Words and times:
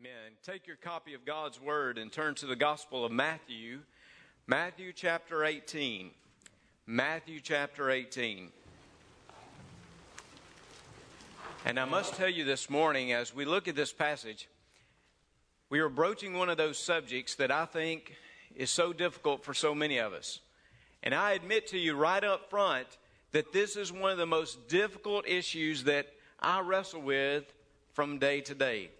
Amen. 0.00 0.36
Take 0.44 0.68
your 0.68 0.76
copy 0.76 1.14
of 1.14 1.24
God's 1.24 1.60
Word 1.60 1.98
and 1.98 2.12
turn 2.12 2.36
to 2.36 2.46
the 2.46 2.54
Gospel 2.54 3.04
of 3.04 3.10
Matthew, 3.10 3.80
Matthew 4.46 4.92
chapter 4.92 5.44
18. 5.44 6.10
Matthew 6.86 7.40
chapter 7.40 7.90
18. 7.90 8.52
And 11.64 11.80
I 11.80 11.84
must 11.84 12.14
tell 12.14 12.28
you 12.28 12.44
this 12.44 12.70
morning, 12.70 13.12
as 13.12 13.34
we 13.34 13.44
look 13.44 13.66
at 13.66 13.74
this 13.74 13.92
passage, 13.92 14.48
we 15.68 15.80
are 15.80 15.88
broaching 15.88 16.34
one 16.34 16.48
of 16.48 16.58
those 16.58 16.78
subjects 16.78 17.34
that 17.36 17.50
I 17.50 17.64
think 17.64 18.14
is 18.54 18.70
so 18.70 18.92
difficult 18.92 19.42
for 19.42 19.54
so 19.54 19.74
many 19.74 19.98
of 19.98 20.12
us. 20.12 20.38
And 21.02 21.12
I 21.12 21.32
admit 21.32 21.66
to 21.68 21.78
you 21.78 21.96
right 21.96 22.22
up 22.22 22.50
front 22.50 22.86
that 23.32 23.52
this 23.52 23.74
is 23.74 23.90
one 23.90 24.12
of 24.12 24.18
the 24.18 24.26
most 24.26 24.68
difficult 24.68 25.26
issues 25.26 25.84
that 25.84 26.06
I 26.38 26.60
wrestle 26.60 27.02
with 27.02 27.52
from 27.94 28.18
day 28.18 28.42
to 28.42 28.54
day. 28.54 28.90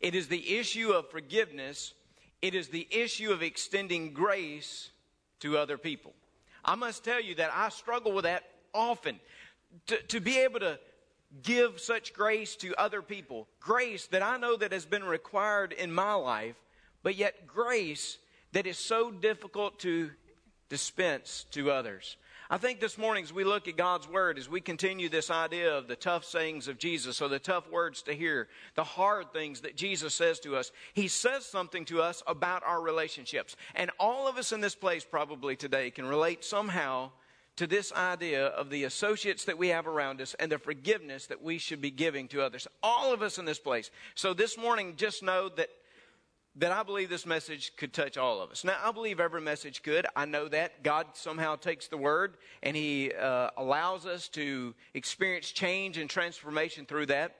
It 0.00 0.14
is 0.14 0.28
the 0.28 0.58
issue 0.58 0.90
of 0.90 1.10
forgiveness. 1.10 1.94
It 2.40 2.54
is 2.54 2.68
the 2.68 2.86
issue 2.90 3.32
of 3.32 3.42
extending 3.42 4.12
grace 4.12 4.90
to 5.40 5.58
other 5.58 5.78
people. 5.78 6.14
I 6.64 6.74
must 6.74 7.04
tell 7.04 7.20
you 7.20 7.34
that 7.36 7.50
I 7.54 7.68
struggle 7.70 8.12
with 8.12 8.24
that 8.24 8.44
often. 8.74 9.18
To, 9.88 10.02
to 10.02 10.20
be 10.20 10.38
able 10.38 10.60
to 10.60 10.78
give 11.42 11.80
such 11.80 12.14
grace 12.14 12.56
to 12.56 12.74
other 12.80 13.02
people, 13.02 13.48
grace 13.60 14.06
that 14.08 14.22
I 14.22 14.38
know 14.38 14.56
that 14.56 14.72
has 14.72 14.86
been 14.86 15.04
required 15.04 15.72
in 15.72 15.92
my 15.92 16.14
life, 16.14 16.56
but 17.02 17.16
yet 17.16 17.46
grace 17.46 18.18
that 18.52 18.66
is 18.66 18.78
so 18.78 19.10
difficult 19.10 19.78
to 19.80 20.10
dispense 20.68 21.44
to 21.50 21.70
others. 21.70 22.16
I 22.50 22.56
think 22.56 22.80
this 22.80 22.96
morning, 22.96 23.24
as 23.24 23.32
we 23.32 23.44
look 23.44 23.68
at 23.68 23.76
God's 23.76 24.08
Word, 24.08 24.38
as 24.38 24.48
we 24.48 24.62
continue 24.62 25.10
this 25.10 25.30
idea 25.30 25.76
of 25.76 25.86
the 25.86 25.96
tough 25.96 26.24
sayings 26.24 26.66
of 26.66 26.78
Jesus, 26.78 27.20
or 27.20 27.28
the 27.28 27.38
tough 27.38 27.70
words 27.70 28.00
to 28.02 28.14
hear, 28.14 28.48
the 28.74 28.84
hard 28.84 29.34
things 29.34 29.60
that 29.60 29.76
Jesus 29.76 30.14
says 30.14 30.40
to 30.40 30.56
us, 30.56 30.72
He 30.94 31.08
says 31.08 31.44
something 31.44 31.84
to 31.86 32.00
us 32.00 32.22
about 32.26 32.62
our 32.64 32.80
relationships. 32.80 33.54
And 33.74 33.90
all 34.00 34.26
of 34.28 34.38
us 34.38 34.52
in 34.52 34.62
this 34.62 34.74
place 34.74 35.04
probably 35.04 35.56
today 35.56 35.90
can 35.90 36.06
relate 36.06 36.42
somehow 36.42 37.10
to 37.56 37.66
this 37.66 37.92
idea 37.92 38.46
of 38.46 38.70
the 38.70 38.84
associates 38.84 39.44
that 39.44 39.58
we 39.58 39.68
have 39.68 39.86
around 39.86 40.22
us 40.22 40.34
and 40.40 40.50
the 40.50 40.58
forgiveness 40.58 41.26
that 41.26 41.42
we 41.42 41.58
should 41.58 41.82
be 41.82 41.90
giving 41.90 42.28
to 42.28 42.40
others. 42.40 42.66
All 42.82 43.12
of 43.12 43.20
us 43.20 43.36
in 43.36 43.44
this 43.44 43.58
place. 43.58 43.90
So 44.14 44.32
this 44.32 44.56
morning, 44.56 44.94
just 44.96 45.22
know 45.22 45.50
that 45.50 45.68
that 46.58 46.72
I 46.72 46.82
believe 46.82 47.08
this 47.08 47.24
message 47.24 47.72
could 47.76 47.92
touch 47.92 48.16
all 48.18 48.42
of 48.42 48.50
us. 48.50 48.64
Now, 48.64 48.76
I 48.82 48.90
believe 48.90 49.20
every 49.20 49.40
message 49.40 49.82
could. 49.82 50.06
I 50.16 50.24
know 50.24 50.48
that. 50.48 50.82
God 50.82 51.06
somehow 51.14 51.54
takes 51.54 51.86
the 51.86 51.96
word 51.96 52.36
and 52.62 52.76
He 52.76 53.12
uh, 53.12 53.50
allows 53.56 54.06
us 54.06 54.28
to 54.30 54.74
experience 54.92 55.52
change 55.52 55.98
and 55.98 56.10
transformation 56.10 56.84
through 56.84 57.06
that. 57.06 57.36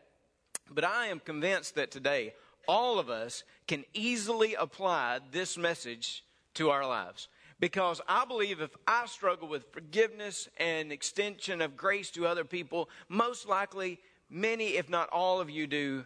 But 0.70 0.84
I 0.84 1.06
am 1.06 1.20
convinced 1.20 1.74
that 1.74 1.90
today, 1.90 2.34
all 2.68 2.98
of 2.98 3.10
us 3.10 3.42
can 3.66 3.84
easily 3.92 4.54
apply 4.54 5.18
this 5.32 5.58
message 5.58 6.24
to 6.54 6.70
our 6.70 6.86
lives. 6.86 7.28
Because 7.58 8.00
I 8.06 8.24
believe 8.24 8.60
if 8.60 8.76
I 8.86 9.06
struggle 9.06 9.48
with 9.48 9.72
forgiveness 9.72 10.48
and 10.58 10.92
extension 10.92 11.60
of 11.60 11.76
grace 11.76 12.10
to 12.12 12.26
other 12.26 12.44
people, 12.44 12.88
most 13.08 13.48
likely 13.48 13.98
many, 14.30 14.76
if 14.76 14.88
not 14.88 15.08
all 15.10 15.40
of 15.40 15.50
you, 15.50 15.66
do 15.66 16.04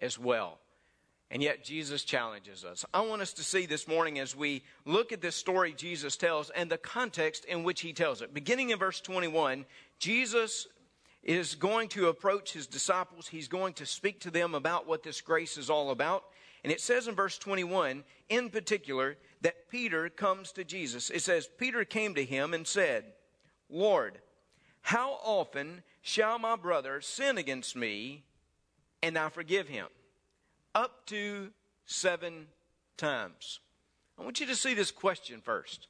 as 0.00 0.16
well. 0.16 0.58
And 1.32 1.42
yet 1.42 1.64
Jesus 1.64 2.04
challenges 2.04 2.62
us. 2.62 2.84
I 2.92 3.00
want 3.00 3.22
us 3.22 3.32
to 3.32 3.42
see 3.42 3.64
this 3.64 3.88
morning 3.88 4.18
as 4.18 4.36
we 4.36 4.62
look 4.84 5.12
at 5.12 5.22
this 5.22 5.34
story 5.34 5.72
Jesus 5.72 6.18
tells 6.18 6.50
and 6.50 6.70
the 6.70 6.76
context 6.76 7.46
in 7.46 7.64
which 7.64 7.80
he 7.80 7.94
tells 7.94 8.20
it. 8.20 8.34
Beginning 8.34 8.68
in 8.68 8.78
verse 8.78 9.00
21, 9.00 9.64
Jesus 9.98 10.68
is 11.22 11.54
going 11.54 11.88
to 11.88 12.08
approach 12.08 12.52
his 12.52 12.66
disciples. 12.66 13.26
He's 13.26 13.48
going 13.48 13.72
to 13.74 13.86
speak 13.86 14.20
to 14.20 14.30
them 14.30 14.54
about 14.54 14.86
what 14.86 15.02
this 15.02 15.22
grace 15.22 15.56
is 15.56 15.70
all 15.70 15.90
about. 15.90 16.24
And 16.64 16.72
it 16.72 16.82
says 16.82 17.08
in 17.08 17.14
verse 17.14 17.38
21, 17.38 18.04
in 18.28 18.50
particular, 18.50 19.16
that 19.40 19.70
Peter 19.70 20.10
comes 20.10 20.52
to 20.52 20.64
Jesus. 20.64 21.08
It 21.08 21.22
says, 21.22 21.48
Peter 21.56 21.86
came 21.86 22.14
to 22.14 22.24
him 22.26 22.52
and 22.52 22.66
said, 22.66 23.04
Lord, 23.70 24.18
how 24.82 25.12
often 25.24 25.82
shall 26.02 26.38
my 26.38 26.56
brother 26.56 27.00
sin 27.00 27.38
against 27.38 27.74
me 27.74 28.24
and 29.02 29.16
I 29.16 29.30
forgive 29.30 29.68
him? 29.68 29.86
Up 30.74 31.06
to 31.06 31.50
seven 31.86 32.46
times. 32.96 33.60
I 34.18 34.22
want 34.22 34.40
you 34.40 34.46
to 34.46 34.56
see 34.56 34.74
this 34.74 34.90
question 34.90 35.40
first. 35.40 35.88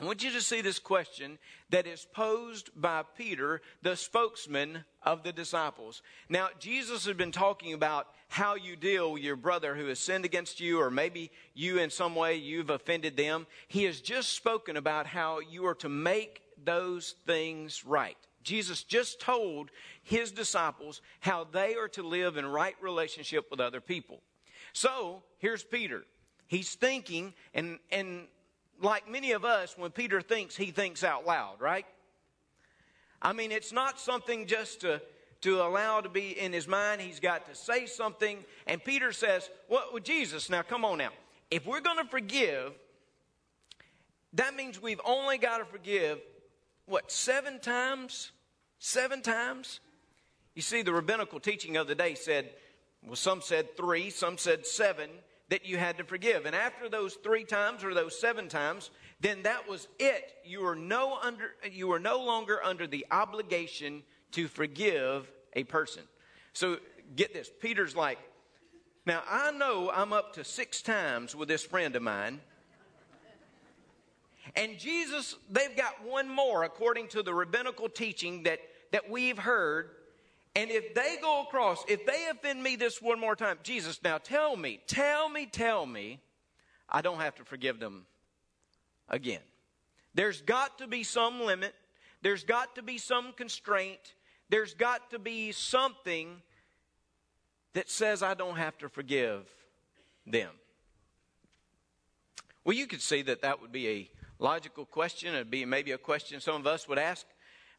I 0.00 0.04
want 0.04 0.22
you 0.22 0.30
to 0.30 0.40
see 0.40 0.60
this 0.60 0.78
question 0.78 1.38
that 1.70 1.88
is 1.88 2.06
posed 2.12 2.70
by 2.76 3.02
Peter, 3.16 3.60
the 3.82 3.96
spokesman 3.96 4.84
of 5.02 5.24
the 5.24 5.32
disciples. 5.32 6.02
Now, 6.28 6.50
Jesus 6.60 7.04
has 7.04 7.16
been 7.16 7.32
talking 7.32 7.72
about 7.72 8.06
how 8.28 8.54
you 8.54 8.76
deal 8.76 9.12
with 9.12 9.22
your 9.22 9.34
brother 9.34 9.74
who 9.74 9.86
has 9.86 9.98
sinned 9.98 10.24
against 10.24 10.60
you, 10.60 10.80
or 10.80 10.88
maybe 10.88 11.32
you 11.52 11.78
in 11.78 11.90
some 11.90 12.14
way 12.14 12.36
you've 12.36 12.70
offended 12.70 13.16
them. 13.16 13.46
He 13.66 13.84
has 13.84 14.00
just 14.00 14.34
spoken 14.34 14.76
about 14.76 15.06
how 15.06 15.40
you 15.40 15.66
are 15.66 15.74
to 15.76 15.88
make 15.88 16.42
those 16.62 17.16
things 17.26 17.84
right. 17.84 18.16
Jesus 18.48 18.82
just 18.82 19.20
told 19.20 19.70
his 20.02 20.32
disciples 20.32 21.02
how 21.20 21.46
they 21.50 21.74
are 21.74 21.88
to 21.88 22.02
live 22.02 22.36
in 22.36 22.46
right 22.46 22.76
relationship 22.80 23.50
with 23.50 23.60
other 23.60 23.80
people. 23.80 24.20
So 24.72 25.22
here's 25.38 25.62
Peter. 25.62 26.04
He's 26.46 26.74
thinking, 26.74 27.34
and, 27.52 27.78
and 27.92 28.26
like 28.80 29.08
many 29.10 29.32
of 29.32 29.44
us, 29.44 29.76
when 29.76 29.90
Peter 29.90 30.20
thinks, 30.20 30.56
he 30.56 30.70
thinks 30.70 31.04
out 31.04 31.26
loud, 31.26 31.60
right? 31.60 31.86
I 33.20 33.32
mean, 33.32 33.52
it's 33.52 33.72
not 33.72 34.00
something 34.00 34.46
just 34.46 34.80
to, 34.80 35.02
to 35.42 35.60
allow 35.60 36.00
to 36.00 36.08
be 36.08 36.38
in 36.38 36.52
his 36.52 36.66
mind. 36.66 37.00
He's 37.00 37.20
got 37.20 37.46
to 37.46 37.54
say 37.54 37.86
something. 37.86 38.44
And 38.66 38.82
Peter 38.82 39.12
says, 39.12 39.50
What 39.68 39.92
well, 39.92 40.02
Jesus? 40.02 40.48
Now, 40.48 40.62
come 40.62 40.84
on 40.84 40.98
now. 40.98 41.10
If 41.50 41.66
we're 41.66 41.80
going 41.80 41.98
to 41.98 42.10
forgive, 42.10 42.72
that 44.34 44.54
means 44.54 44.80
we've 44.80 45.00
only 45.04 45.38
got 45.38 45.58
to 45.58 45.64
forgive, 45.64 46.18
what, 46.86 47.10
seven 47.10 47.58
times? 47.58 48.30
Seven 48.78 49.22
times? 49.22 49.80
You 50.54 50.62
see, 50.62 50.82
the 50.82 50.92
rabbinical 50.92 51.40
teaching 51.40 51.76
of 51.76 51.86
the 51.86 51.94
day 51.94 52.14
said, 52.14 52.50
well, 53.04 53.16
some 53.16 53.40
said 53.40 53.76
three, 53.76 54.10
some 54.10 54.38
said 54.38 54.66
seven, 54.66 55.10
that 55.50 55.64
you 55.64 55.76
had 55.76 55.98
to 55.98 56.04
forgive. 56.04 56.46
And 56.46 56.54
after 56.54 56.88
those 56.88 57.14
three 57.14 57.44
times 57.44 57.84
or 57.84 57.94
those 57.94 58.18
seven 58.18 58.48
times, 58.48 58.90
then 59.20 59.44
that 59.44 59.68
was 59.68 59.88
it. 59.98 60.32
You 60.44 60.62
were 60.62 60.76
no, 60.76 61.18
under, 61.22 61.54
you 61.70 61.88
were 61.88 61.98
no 61.98 62.22
longer 62.22 62.62
under 62.62 62.86
the 62.86 63.06
obligation 63.10 64.02
to 64.32 64.48
forgive 64.48 65.30
a 65.54 65.64
person. 65.64 66.02
So 66.52 66.78
get 67.16 67.32
this 67.32 67.50
Peter's 67.60 67.96
like, 67.96 68.18
now 69.06 69.22
I 69.28 69.52
know 69.52 69.90
I'm 69.92 70.12
up 70.12 70.34
to 70.34 70.44
six 70.44 70.82
times 70.82 71.34
with 71.34 71.48
this 71.48 71.64
friend 71.64 71.96
of 71.96 72.02
mine. 72.02 72.40
And 74.56 74.78
Jesus, 74.78 75.36
they've 75.50 75.76
got 75.76 76.04
one 76.04 76.28
more 76.28 76.64
according 76.64 77.08
to 77.08 77.22
the 77.22 77.34
rabbinical 77.34 77.88
teaching 77.88 78.44
that, 78.44 78.60
that 78.92 79.10
we've 79.10 79.38
heard. 79.38 79.90
And 80.56 80.70
if 80.70 80.94
they 80.94 81.16
go 81.20 81.42
across, 81.42 81.84
if 81.88 82.04
they 82.06 82.26
offend 82.30 82.62
me 82.62 82.76
this 82.76 83.00
one 83.00 83.20
more 83.20 83.36
time, 83.36 83.58
Jesus, 83.62 84.00
now 84.02 84.18
tell 84.18 84.56
me, 84.56 84.80
tell 84.86 85.28
me, 85.28 85.46
tell 85.46 85.86
me, 85.86 86.20
I 86.88 87.02
don't 87.02 87.20
have 87.20 87.34
to 87.36 87.44
forgive 87.44 87.78
them 87.78 88.06
again. 89.08 89.42
There's 90.14 90.42
got 90.42 90.78
to 90.78 90.86
be 90.86 91.04
some 91.04 91.42
limit. 91.42 91.74
There's 92.22 92.44
got 92.44 92.74
to 92.74 92.82
be 92.82 92.98
some 92.98 93.32
constraint. 93.32 94.14
There's 94.48 94.74
got 94.74 95.10
to 95.10 95.18
be 95.18 95.52
something 95.52 96.42
that 97.74 97.90
says 97.90 98.22
I 98.22 98.34
don't 98.34 98.56
have 98.56 98.76
to 98.78 98.88
forgive 98.88 99.46
them. 100.26 100.50
Well, 102.64 102.76
you 102.76 102.86
could 102.86 103.00
see 103.00 103.22
that 103.22 103.42
that 103.42 103.62
would 103.62 103.72
be 103.72 103.88
a 103.88 104.10
logical 104.38 104.84
question. 104.84 105.34
It'd 105.34 105.50
be 105.50 105.64
maybe 105.64 105.92
a 105.92 105.98
question 105.98 106.40
some 106.40 106.56
of 106.56 106.66
us 106.66 106.88
would 106.88 106.98
ask. 106.98 107.26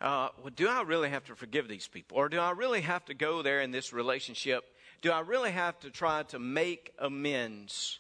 Uh, 0.02 0.30
well, 0.42 0.52
do 0.56 0.68
I 0.70 0.82
really 0.84 1.10
have 1.10 1.26
to 1.26 1.36
forgive 1.36 1.68
these 1.68 1.88
people? 1.88 2.18
Or 2.18 2.30
do 2.30 2.40
I 2.40 2.52
really 2.52 2.82
have 2.82 3.04
to 3.06 3.14
go 3.14 3.42
there 3.42 3.62
in 3.62 3.72
this 3.72 3.92
relationship? 3.92 4.64
Do 5.02 5.12
I 5.12 5.20
really 5.20 5.52
have 5.52 5.80
to 5.82 5.90
try 5.90 6.24
to 6.24 6.40
make 6.40 6.94
amends 7.00 8.00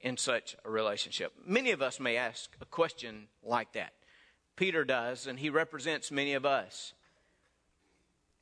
in 0.00 0.16
such 0.16 0.54
a 0.64 0.70
relationship? 0.70 1.32
Many 1.46 1.70
of 1.70 1.80
us 1.80 1.98
may 1.98 2.16
ask 2.16 2.54
a 2.60 2.66
question 2.66 3.28
like 3.42 3.72
that. 3.72 3.94
Peter 4.56 4.84
does, 4.84 5.26
and 5.26 5.38
he 5.38 5.50
represents 5.50 6.10
many 6.10 6.34
of 6.34 6.44
us. 6.44 6.92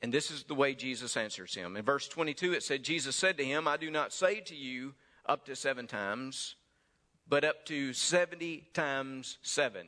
And 0.01 0.13
this 0.13 0.29
is 0.29 0.43
the 0.43 0.55
way 0.55 0.75
Jesus 0.75 1.15
answers 1.15 1.55
him. 1.55 1.77
In 1.77 1.85
verse 1.85 2.07
22, 2.07 2.53
it 2.53 2.63
said, 2.63 2.83
Jesus 2.83 3.15
said 3.15 3.37
to 3.37 3.45
him, 3.45 3.67
I 3.67 3.77
do 3.77 3.89
not 3.89 4.13
say 4.13 4.41
to 4.41 4.55
you 4.55 4.93
up 5.25 5.45
to 5.45 5.55
seven 5.55 5.87
times, 5.87 6.55
but 7.29 7.43
up 7.43 7.65
to 7.65 7.93
70 7.93 8.67
times 8.73 9.37
7. 9.41 9.87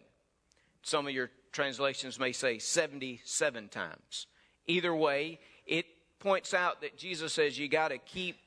Some 0.81 1.07
of 1.07 1.13
your 1.13 1.29
translations 1.51 2.19
may 2.19 2.31
say 2.31 2.59
77 2.59 3.69
times. 3.69 4.27
Either 4.67 4.93
way, 4.93 5.39
it 5.65 5.85
points 6.19 6.53
out 6.53 6.81
that 6.81 6.97
Jesus 6.97 7.33
says 7.33 7.57
you 7.57 7.67
got 7.67 7.89
to 7.89 7.97
keep 7.97 8.37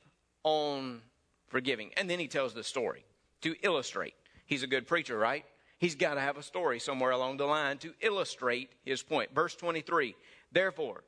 on 0.43 1.01
forgiving. 1.47 1.91
And 1.97 2.09
then 2.09 2.19
he 2.19 2.27
tells 2.27 2.53
the 2.53 2.63
story 2.63 3.05
to 3.41 3.55
illustrate. 3.61 4.13
He's 4.45 4.63
a 4.63 4.67
good 4.67 4.87
preacher, 4.87 5.17
right? 5.17 5.45
He's 5.77 5.95
got 5.95 6.13
to 6.13 6.21
have 6.21 6.37
a 6.37 6.43
story 6.43 6.79
somewhere 6.79 7.11
along 7.11 7.37
the 7.37 7.45
line 7.45 7.77
to 7.79 7.93
illustrate 7.99 8.69
his 8.85 9.03
point. 9.03 9.33
Verse 9.33 9.55
23 9.55 10.15
Therefore, 10.51 11.03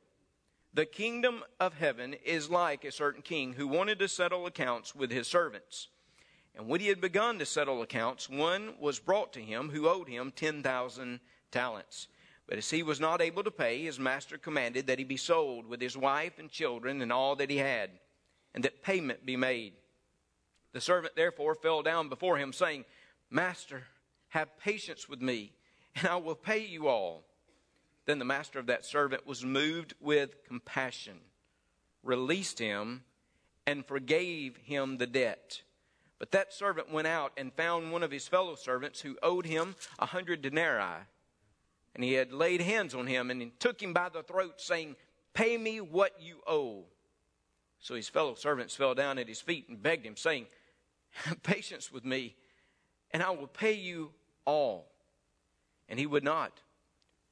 The 0.74 0.84
kingdom 0.84 1.42
of 1.58 1.74
heaven 1.74 2.14
is 2.24 2.50
like 2.50 2.84
a 2.84 2.92
certain 2.92 3.22
king 3.22 3.54
who 3.54 3.68
wanted 3.68 3.98
to 4.00 4.08
settle 4.08 4.46
accounts 4.46 4.94
with 4.94 5.10
his 5.10 5.28
servants. 5.28 5.88
And 6.56 6.68
when 6.68 6.80
he 6.80 6.88
had 6.88 7.02
begun 7.02 7.38
to 7.38 7.46
settle 7.46 7.82
accounts, 7.82 8.30
one 8.30 8.74
was 8.80 8.98
brought 8.98 9.34
to 9.34 9.40
him 9.40 9.68
who 9.68 9.88
owed 9.88 10.08
him 10.08 10.32
10,000 10.34 11.20
talents. 11.50 12.08
But 12.46 12.56
as 12.56 12.70
he 12.70 12.82
was 12.82 12.98
not 12.98 13.20
able 13.20 13.44
to 13.44 13.50
pay, 13.50 13.82
his 13.82 13.98
master 13.98 14.38
commanded 14.38 14.86
that 14.86 14.98
he 14.98 15.04
be 15.04 15.18
sold 15.18 15.66
with 15.66 15.80
his 15.80 15.96
wife 15.96 16.38
and 16.38 16.50
children 16.50 17.02
and 17.02 17.12
all 17.12 17.36
that 17.36 17.50
he 17.50 17.58
had, 17.58 17.90
and 18.54 18.64
that 18.64 18.82
payment 18.82 19.26
be 19.26 19.36
made. 19.36 19.74
The 20.72 20.80
servant 20.80 21.14
therefore 21.14 21.54
fell 21.54 21.82
down 21.82 22.08
before 22.08 22.38
him, 22.38 22.52
saying, 22.52 22.84
Master, 23.30 23.84
have 24.28 24.58
patience 24.58 25.08
with 25.08 25.20
me, 25.20 25.52
and 25.94 26.06
I 26.06 26.16
will 26.16 26.34
pay 26.34 26.64
you 26.64 26.88
all. 26.88 27.24
Then 28.06 28.18
the 28.18 28.24
master 28.24 28.58
of 28.58 28.66
that 28.66 28.86
servant 28.86 29.26
was 29.26 29.44
moved 29.44 29.94
with 30.00 30.44
compassion, 30.46 31.18
released 32.02 32.58
him, 32.58 33.02
and 33.66 33.84
forgave 33.84 34.56
him 34.58 34.98
the 34.98 35.06
debt. 35.06 35.62
But 36.18 36.30
that 36.32 36.52
servant 36.52 36.90
went 36.90 37.06
out 37.06 37.32
and 37.36 37.52
found 37.52 37.92
one 37.92 38.02
of 38.02 38.10
his 38.10 38.26
fellow 38.26 38.54
servants 38.54 39.00
who 39.00 39.18
owed 39.22 39.46
him 39.46 39.76
a 39.98 40.06
hundred 40.06 40.42
denarii. 40.42 41.04
And 41.94 42.04
he 42.04 42.14
had 42.14 42.32
laid 42.32 42.60
hands 42.60 42.94
on 42.94 43.06
him 43.06 43.30
and 43.30 43.58
took 43.58 43.82
him 43.82 43.92
by 43.92 44.08
the 44.08 44.22
throat, 44.22 44.60
saying, 44.60 44.96
Pay 45.34 45.56
me 45.58 45.80
what 45.80 46.20
you 46.20 46.40
owe. 46.46 46.84
So 47.78 47.94
his 47.94 48.08
fellow 48.08 48.34
servants 48.34 48.74
fell 48.74 48.94
down 48.94 49.18
at 49.18 49.28
his 49.28 49.40
feet 49.40 49.68
and 49.68 49.82
begged 49.82 50.06
him, 50.06 50.16
saying, 50.16 50.46
Have 51.10 51.42
patience 51.42 51.92
with 51.92 52.04
me, 52.04 52.36
and 53.10 53.22
I 53.22 53.30
will 53.30 53.46
pay 53.46 53.74
you 53.74 54.12
all. 54.44 54.90
And 55.88 55.98
he 55.98 56.06
would 56.06 56.24
not, 56.24 56.60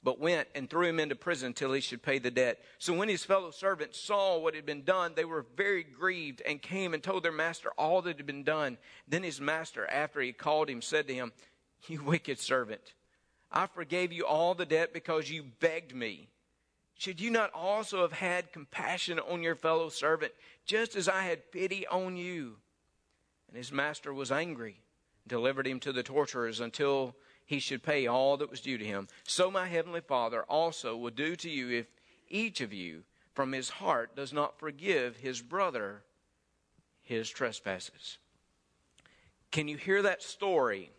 but 0.04 0.20
went 0.20 0.46
and 0.54 0.68
threw 0.68 0.86
him 0.86 1.00
into 1.00 1.16
prison 1.16 1.54
till 1.54 1.72
he 1.72 1.80
should 1.80 2.02
pay 2.02 2.18
the 2.18 2.30
debt. 2.30 2.60
So 2.78 2.92
when 2.92 3.08
his 3.08 3.24
fellow 3.24 3.50
servants 3.50 3.98
saw 3.98 4.38
what 4.38 4.54
had 4.54 4.66
been 4.66 4.84
done, 4.84 5.14
they 5.16 5.24
were 5.24 5.46
very 5.56 5.82
grieved 5.82 6.42
and 6.46 6.60
came 6.60 6.92
and 6.92 7.02
told 7.02 7.22
their 7.22 7.32
master 7.32 7.70
all 7.78 8.02
that 8.02 8.18
had 8.18 8.26
been 8.26 8.44
done. 8.44 8.76
Then 9.08 9.22
his 9.22 9.40
master, 9.40 9.86
after 9.90 10.20
he 10.20 10.34
called 10.34 10.68
him, 10.68 10.82
said 10.82 11.08
to 11.08 11.14
him, 11.14 11.32
You 11.88 12.02
wicked 12.04 12.38
servant, 12.38 12.92
I 13.50 13.66
forgave 13.66 14.12
you 14.12 14.26
all 14.26 14.54
the 14.54 14.66
debt 14.66 14.92
because 14.92 15.30
you 15.30 15.42
begged 15.58 15.94
me. 15.94 16.28
Should 16.98 17.20
you 17.20 17.30
not 17.30 17.50
also 17.54 18.02
have 18.02 18.12
had 18.12 18.52
compassion 18.52 19.18
on 19.18 19.42
your 19.42 19.56
fellow 19.56 19.88
servant, 19.88 20.32
just 20.66 20.96
as 20.96 21.08
I 21.08 21.22
had 21.22 21.50
pity 21.50 21.86
on 21.86 22.16
you? 22.16 22.56
And 23.48 23.56
his 23.56 23.72
master 23.72 24.12
was 24.12 24.30
angry, 24.30 24.80
and 25.22 25.28
delivered 25.28 25.66
him 25.66 25.80
to 25.80 25.92
the 25.92 26.02
torturers 26.02 26.60
until 26.60 27.16
he 27.44 27.58
should 27.58 27.82
pay 27.82 28.06
all 28.06 28.36
that 28.38 28.50
was 28.50 28.60
due 28.60 28.78
to 28.78 28.84
him. 28.84 29.08
So 29.24 29.50
my 29.50 29.66
heavenly 29.66 30.00
Father 30.00 30.42
also 30.44 30.96
will 30.96 31.10
do 31.10 31.36
to 31.36 31.50
you 31.50 31.70
if 31.70 31.86
each 32.28 32.60
of 32.60 32.72
you 32.72 33.02
from 33.34 33.52
his 33.52 33.68
heart 33.68 34.16
does 34.16 34.32
not 34.32 34.58
forgive 34.58 35.16
his 35.16 35.42
brother 35.42 36.02
his 37.02 37.28
trespasses. 37.28 38.18
Can 39.50 39.68
you 39.68 39.76
hear 39.76 40.02
that 40.02 40.22
story? 40.22 40.90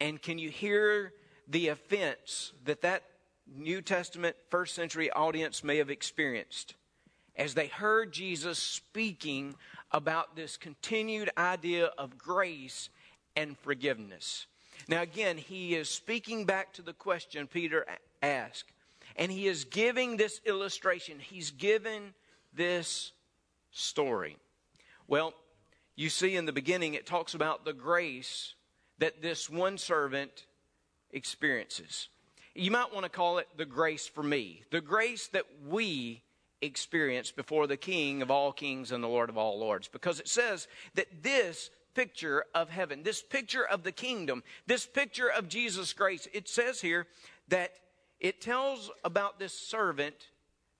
And 0.00 0.20
can 0.20 0.38
you 0.38 0.48
hear 0.48 1.12
the 1.46 1.68
offense 1.68 2.52
that 2.64 2.80
that 2.82 3.02
New 3.46 3.82
Testament 3.82 4.36
first 4.48 4.74
century 4.74 5.10
audience 5.10 5.64
may 5.64 5.76
have 5.78 5.90
experienced 5.90 6.74
as 7.36 7.54
they 7.54 7.66
heard 7.66 8.12
Jesus 8.12 8.58
speaking 8.58 9.54
about 9.90 10.36
this 10.36 10.56
continued 10.56 11.30
idea 11.36 11.86
of 11.98 12.18
grace 12.18 12.90
and 13.34 13.58
forgiveness. 13.58 14.46
Now, 14.88 15.02
again, 15.02 15.36
he 15.36 15.74
is 15.74 15.88
speaking 15.88 16.44
back 16.44 16.72
to 16.74 16.82
the 16.82 16.92
question 16.92 17.46
Peter 17.46 17.86
asked, 18.22 18.72
and 19.16 19.30
he 19.30 19.46
is 19.46 19.64
giving 19.64 20.16
this 20.16 20.40
illustration. 20.44 21.18
He's 21.18 21.50
given 21.50 22.14
this 22.52 23.12
story. 23.70 24.36
Well, 25.06 25.34
you 25.96 26.08
see 26.08 26.36
in 26.36 26.46
the 26.46 26.52
beginning, 26.52 26.94
it 26.94 27.06
talks 27.06 27.34
about 27.34 27.64
the 27.64 27.72
grace 27.72 28.54
that 28.98 29.22
this 29.22 29.50
one 29.50 29.78
servant 29.78 30.46
experiences. 31.10 32.08
You 32.54 32.70
might 32.70 32.92
want 32.92 33.04
to 33.04 33.10
call 33.10 33.38
it 33.38 33.48
the 33.56 33.64
grace 33.64 34.06
for 34.06 34.22
me, 34.22 34.64
the 34.70 34.80
grace 34.80 35.28
that 35.28 35.46
we 35.66 36.22
experience 36.62 37.30
before 37.30 37.66
the 37.66 37.76
King 37.76 38.22
of 38.22 38.30
all 38.30 38.52
kings 38.52 38.92
and 38.92 39.02
the 39.02 39.08
Lord 39.08 39.30
of 39.30 39.38
all 39.38 39.58
lords. 39.58 39.88
Because 39.88 40.20
it 40.20 40.28
says 40.28 40.68
that 40.94 41.22
this 41.22 41.70
picture 42.00 42.46
of 42.54 42.70
heaven, 42.70 43.02
this 43.02 43.20
picture 43.20 43.66
of 43.66 43.82
the 43.82 43.92
kingdom, 43.92 44.42
this 44.66 44.86
picture 44.86 45.28
of 45.28 45.50
Jesus' 45.50 45.92
grace, 45.92 46.26
it 46.32 46.48
says 46.48 46.80
here 46.80 47.06
that 47.48 47.72
it 48.20 48.40
tells 48.40 48.90
about 49.04 49.38
this 49.38 49.52
servant 49.52 50.14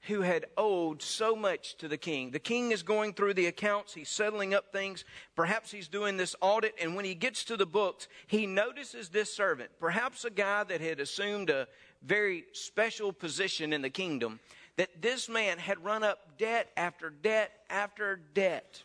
who 0.05 0.23
had 0.23 0.47
owed 0.57 1.03
so 1.03 1.37
much 1.37 1.77
to 1.77 1.89
the 1.89 1.99
king. 1.99 2.31
The 2.31 2.39
king 2.39 2.73
is 2.73 2.83
going 2.83 3.13
through 3.13 3.35
the 3.35 3.49
accounts, 3.49 3.93
he's 3.93 4.09
settling 4.09 4.55
up 4.55 4.73
things. 4.73 5.05
Perhaps 5.37 5.71
he's 5.71 5.89
doing 5.89 6.17
this 6.17 6.35
audit, 6.41 6.75
and 6.81 6.97
when 6.97 7.05
he 7.05 7.15
gets 7.15 7.45
to 7.45 7.59
the 7.59 7.67
books, 7.67 8.09
he 8.27 8.47
notices 8.47 9.11
this 9.11 9.31
servant, 9.31 9.73
perhaps 9.79 10.25
a 10.25 10.31
guy 10.31 10.65
that 10.65 10.81
had 10.81 11.01
assumed 11.01 11.51
a 11.51 11.69
very 12.03 12.45
special 12.55 13.13
position 13.13 13.75
in 13.75 13.83
the 13.83 13.91
kingdom, 13.91 14.41
that 14.77 15.03
this 15.03 15.29
man 15.29 15.59
had 15.59 15.85
run 15.85 16.03
up 16.03 16.39
debt 16.39 16.71
after 16.79 17.11
debt 17.11 17.53
after 17.69 18.17
debt. 18.33 18.85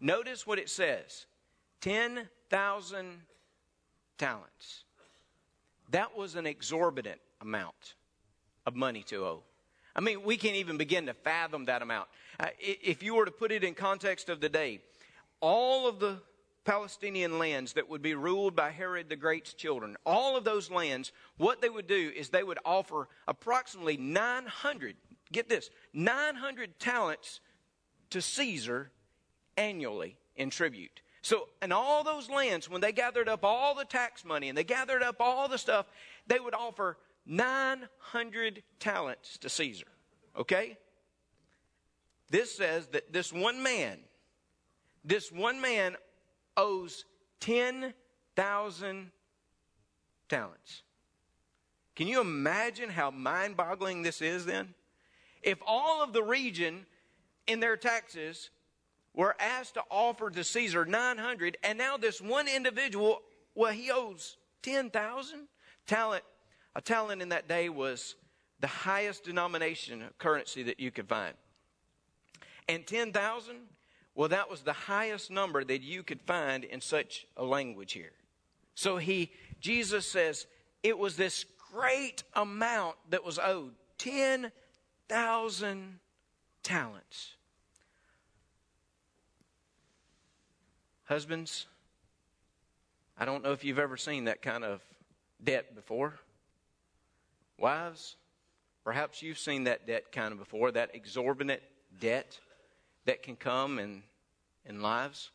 Notice 0.00 0.46
what 0.46 0.58
it 0.58 0.68
says 0.68 1.26
10,000 1.80 3.20
talents. 4.18 4.84
That 5.90 6.16
was 6.16 6.34
an 6.34 6.46
exorbitant 6.46 7.20
amount 7.40 7.94
of 8.66 8.74
money 8.74 9.02
to 9.04 9.24
owe. 9.24 9.42
I 9.94 10.00
mean, 10.00 10.22
we 10.24 10.36
can't 10.36 10.56
even 10.56 10.76
begin 10.76 11.06
to 11.06 11.14
fathom 11.14 11.66
that 11.66 11.80
amount. 11.80 12.08
Uh, 12.38 12.48
if 12.58 13.02
you 13.02 13.14
were 13.14 13.24
to 13.24 13.30
put 13.30 13.50
it 13.50 13.64
in 13.64 13.74
context 13.74 14.28
of 14.28 14.40
the 14.40 14.48
day, 14.48 14.80
all 15.40 15.88
of 15.88 16.00
the 16.00 16.20
Palestinian 16.64 17.38
lands 17.38 17.74
that 17.74 17.88
would 17.88 18.02
be 18.02 18.14
ruled 18.14 18.54
by 18.56 18.70
Herod 18.70 19.08
the 19.08 19.16
Great's 19.16 19.54
children, 19.54 19.96
all 20.04 20.36
of 20.36 20.44
those 20.44 20.70
lands, 20.70 21.12
what 21.38 21.62
they 21.62 21.70
would 21.70 21.86
do 21.86 22.12
is 22.14 22.28
they 22.28 22.42
would 22.42 22.58
offer 22.64 23.08
approximately 23.26 23.96
900, 23.96 24.96
get 25.32 25.48
this, 25.48 25.70
900 25.94 26.78
talents 26.78 27.40
to 28.10 28.20
Caesar 28.20 28.90
annually 29.56 30.16
in 30.36 30.50
tribute. 30.50 31.00
So, 31.22 31.48
in 31.60 31.72
all 31.72 32.04
those 32.04 32.30
lands, 32.30 32.70
when 32.70 32.80
they 32.80 32.92
gathered 32.92 33.28
up 33.28 33.44
all 33.44 33.74
the 33.74 33.84
tax 33.84 34.24
money 34.24 34.48
and 34.48 34.56
they 34.56 34.64
gathered 34.64 35.02
up 35.02 35.16
all 35.18 35.48
the 35.48 35.58
stuff, 35.58 35.86
they 36.26 36.38
would 36.38 36.54
offer 36.54 36.96
900 37.26 38.62
talents 38.78 39.36
to 39.38 39.48
Caesar. 39.48 39.86
Okay? 40.38 40.78
This 42.30 42.56
says 42.56 42.86
that 42.88 43.12
this 43.12 43.32
one 43.32 43.62
man, 43.62 43.98
this 45.04 45.32
one 45.32 45.60
man 45.60 45.96
owes 46.56 47.04
10,000 47.40 49.10
talents. 50.28 50.82
Can 51.94 52.08
you 52.08 52.20
imagine 52.20 52.90
how 52.90 53.10
mind 53.10 53.56
boggling 53.56 54.02
this 54.02 54.20
is 54.20 54.46
then? 54.46 54.74
If 55.42 55.58
all 55.66 56.02
of 56.02 56.12
the 56.12 56.22
region 56.22 56.86
in 57.46 57.60
their 57.60 57.76
taxes 57.76 58.50
were 59.16 59.34
asked 59.40 59.74
to 59.74 59.82
offer 59.90 60.30
to 60.30 60.44
Caesar 60.44 60.84
900, 60.84 61.58
and 61.64 61.76
now 61.76 61.96
this 61.96 62.20
one 62.20 62.46
individual, 62.46 63.22
well, 63.56 63.72
he 63.72 63.90
owes 63.90 64.36
10,000 64.62 65.48
talent 65.86 66.22
a 66.76 66.80
talent 66.82 67.22
in 67.22 67.30
that 67.30 67.48
day 67.48 67.70
was 67.70 68.16
the 68.60 68.66
highest 68.66 69.24
denomination 69.24 70.02
of 70.02 70.18
currency 70.18 70.62
that 70.64 70.78
you 70.78 70.90
could 70.90 71.08
find. 71.08 71.32
And 72.68 72.86
10,000, 72.86 73.56
well, 74.14 74.28
that 74.28 74.50
was 74.50 74.60
the 74.60 74.74
highest 74.74 75.30
number 75.30 75.64
that 75.64 75.80
you 75.80 76.02
could 76.02 76.20
find 76.20 76.64
in 76.64 76.82
such 76.82 77.26
a 77.38 77.44
language 77.44 77.94
here. 77.94 78.12
So 78.74 78.98
he, 78.98 79.32
Jesus 79.58 80.06
says, 80.06 80.46
it 80.82 80.98
was 80.98 81.16
this 81.16 81.46
great 81.72 82.24
amount 82.34 82.96
that 83.08 83.24
was 83.24 83.38
owed 83.38 83.72
10,000 83.96 85.98
talents. 86.62 87.35
Husbands, 91.06 91.66
I 93.16 93.24
don't 93.24 93.44
know 93.44 93.52
if 93.52 93.62
you've 93.62 93.78
ever 93.78 93.96
seen 93.96 94.24
that 94.24 94.42
kind 94.42 94.64
of 94.64 94.82
debt 95.42 95.76
before. 95.76 96.14
Wives, 97.58 98.16
perhaps 98.82 99.22
you've 99.22 99.38
seen 99.38 99.64
that 99.64 99.86
debt 99.86 100.10
kind 100.10 100.32
of 100.32 100.40
before, 100.40 100.72
that 100.72 100.96
exorbitant 100.96 101.62
debt 102.00 102.40
that 103.04 103.22
can 103.22 103.36
come 103.36 103.78
in, 103.78 104.02
in 104.64 104.82
lives. 104.82 105.30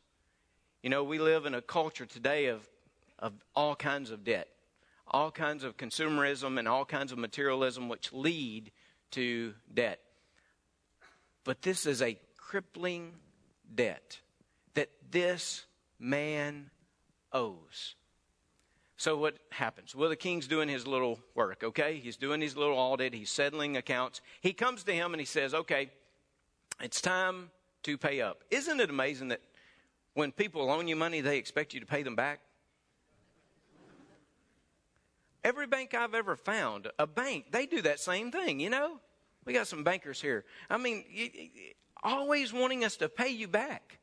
You 0.83 0.89
know, 0.89 1.05
we 1.05 1.19
live 1.19 1.45
in 1.45 1.55
a 1.55 1.61
culture 1.61 2.05
today 2.05 2.47
of, 2.47 2.67
of 3.17 3.31
all 3.55 3.73
kinds 3.73 4.11
of 4.11 4.25
debt, 4.25 4.49
all 5.07 5.31
kinds 5.31 5.63
of 5.63 5.77
consumerism 5.77 6.59
and 6.59 6.67
all 6.67 6.83
kinds 6.83 7.13
of 7.13 7.17
materialism 7.17 7.87
which 7.87 8.11
lead 8.11 8.71
to 9.11 9.53
debt. 9.73 10.01
But 11.45 11.61
this 11.61 11.85
is 11.85 12.01
a 12.01 12.19
crippling 12.35 13.13
debt 13.73 14.19
that 14.73 14.89
this 15.09 15.65
man 15.99 16.69
owes. 17.31 17.95
So 18.97 19.17
what 19.17 19.35
happens? 19.49 19.95
Well, 19.95 20.09
the 20.09 20.15
king's 20.15 20.47
doing 20.47 20.69
his 20.69 20.85
little 20.85 21.19
work, 21.33 21.63
okay? 21.63 21.97
He's 21.97 22.17
doing 22.17 22.39
his 22.39 22.55
little 22.55 22.77
audit, 22.77 23.13
he's 23.13 23.31
settling 23.31 23.75
accounts. 23.75 24.21
He 24.41 24.53
comes 24.53 24.83
to 24.83 24.93
him 24.93 25.13
and 25.13 25.19
he 25.19 25.25
says, 25.25 25.53
okay, 25.53 25.89
it's 26.79 27.01
time 27.01 27.49
to 27.83 27.97
pay 27.97 28.21
up. 28.21 28.43
Isn't 28.51 28.79
it 28.79 28.89
amazing 28.89 29.29
that 29.29 29.41
when 30.13 30.31
people 30.31 30.65
loan 30.65 30.87
you 30.87 30.95
money, 30.95 31.21
they 31.21 31.37
expect 31.37 31.73
you 31.73 31.79
to 31.79 31.85
pay 31.85 32.03
them 32.03 32.15
back? 32.15 32.41
Every 35.43 35.65
bank 35.65 35.95
I've 35.95 36.13
ever 36.13 36.35
found, 36.35 36.87
a 36.99 37.07
bank, 37.07 37.45
they 37.51 37.65
do 37.65 37.81
that 37.81 37.99
same 37.99 38.31
thing, 38.31 38.59
you 38.59 38.69
know? 38.69 38.99
We 39.45 39.53
got 39.53 39.65
some 39.65 39.83
bankers 39.83 40.21
here. 40.21 40.45
I 40.69 40.77
mean, 40.77 41.03
always 42.03 42.53
wanting 42.53 42.85
us 42.85 42.97
to 42.97 43.09
pay 43.09 43.29
you 43.29 43.47
back 43.47 43.97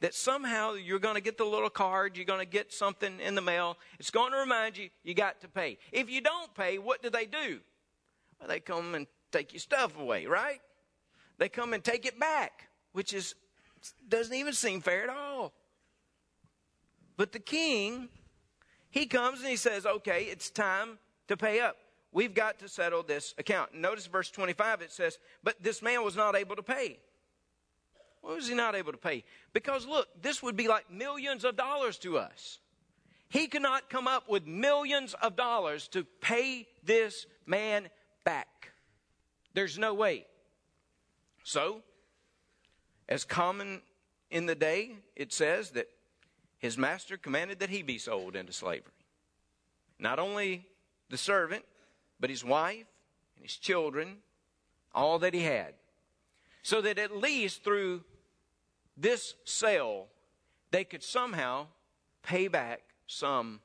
that 0.00 0.14
somehow 0.14 0.74
you're 0.74 0.98
going 0.98 1.16
to 1.16 1.20
get 1.20 1.38
the 1.38 1.44
little 1.44 1.70
card, 1.70 2.16
you're 2.16 2.24
going 2.24 2.40
to 2.40 2.46
get 2.46 2.72
something 2.72 3.20
in 3.20 3.34
the 3.34 3.40
mail. 3.40 3.76
It's 3.98 4.10
going 4.10 4.32
to 4.32 4.38
remind 4.38 4.76
you 4.76 4.90
you 5.02 5.14
got 5.14 5.40
to 5.40 5.48
pay. 5.48 5.78
If 5.92 6.08
you 6.10 6.20
don't 6.20 6.54
pay, 6.54 6.78
what 6.78 7.02
do 7.02 7.10
they 7.10 7.26
do? 7.26 7.60
Well, 8.38 8.48
they 8.48 8.60
come 8.60 8.94
and 8.94 9.06
take 9.32 9.52
your 9.52 9.60
stuff 9.60 9.98
away, 9.98 10.26
right? 10.26 10.60
They 11.38 11.48
come 11.48 11.72
and 11.72 11.82
take 11.82 12.06
it 12.06 12.18
back, 12.18 12.68
which 12.92 13.12
is 13.12 13.34
doesn't 14.08 14.34
even 14.34 14.52
seem 14.54 14.80
fair 14.80 15.04
at 15.04 15.08
all. 15.08 15.52
But 17.16 17.32
the 17.32 17.38
king, 17.38 18.08
he 18.90 19.06
comes 19.06 19.40
and 19.40 19.48
he 19.48 19.56
says, 19.56 19.86
"Okay, 19.86 20.24
it's 20.24 20.50
time 20.50 20.98
to 21.28 21.36
pay 21.36 21.60
up. 21.60 21.76
We've 22.10 22.34
got 22.34 22.58
to 22.60 22.68
settle 22.68 23.02
this 23.02 23.34
account." 23.38 23.74
Notice 23.74 24.06
verse 24.06 24.30
25 24.30 24.82
it 24.82 24.92
says, 24.92 25.18
"But 25.42 25.62
this 25.62 25.82
man 25.82 26.02
was 26.02 26.16
not 26.16 26.34
able 26.34 26.56
to 26.56 26.62
pay." 26.62 26.98
Was 28.28 28.48
he 28.48 28.54
not 28.54 28.74
able 28.74 28.92
to 28.92 28.98
pay? 28.98 29.24
Because 29.52 29.86
look, 29.86 30.08
this 30.20 30.42
would 30.42 30.56
be 30.56 30.68
like 30.68 30.90
millions 30.90 31.44
of 31.44 31.56
dollars 31.56 31.98
to 31.98 32.18
us. 32.18 32.58
He 33.30 33.46
could 33.46 33.62
not 33.62 33.90
come 33.90 34.06
up 34.06 34.28
with 34.28 34.46
millions 34.46 35.14
of 35.14 35.36
dollars 35.36 35.88
to 35.88 36.04
pay 36.04 36.66
this 36.84 37.26
man 37.46 37.88
back. 38.24 38.72
There's 39.54 39.78
no 39.78 39.94
way. 39.94 40.26
So, 41.42 41.82
as 43.08 43.24
common 43.24 43.82
in 44.30 44.46
the 44.46 44.54
day, 44.54 44.92
it 45.16 45.32
says 45.32 45.70
that 45.70 45.88
his 46.58 46.76
master 46.76 47.16
commanded 47.16 47.60
that 47.60 47.70
he 47.70 47.82
be 47.82 47.98
sold 47.98 48.36
into 48.36 48.52
slavery. 48.52 48.92
Not 49.98 50.18
only 50.18 50.66
the 51.08 51.16
servant, 51.16 51.64
but 52.20 52.30
his 52.30 52.44
wife 52.44 52.86
and 53.36 53.44
his 53.44 53.56
children, 53.56 54.18
all 54.94 55.18
that 55.20 55.34
he 55.34 55.42
had 55.42 55.74
so 56.62 56.82
that 56.82 56.98
at 56.98 57.16
least 57.16 57.64
through 57.64 58.02
this 59.00 59.34
sale, 59.44 60.08
they 60.70 60.84
could 60.84 61.02
somehow 61.02 61.68
pay 62.22 62.48
back 62.48 62.80
some 63.06 63.60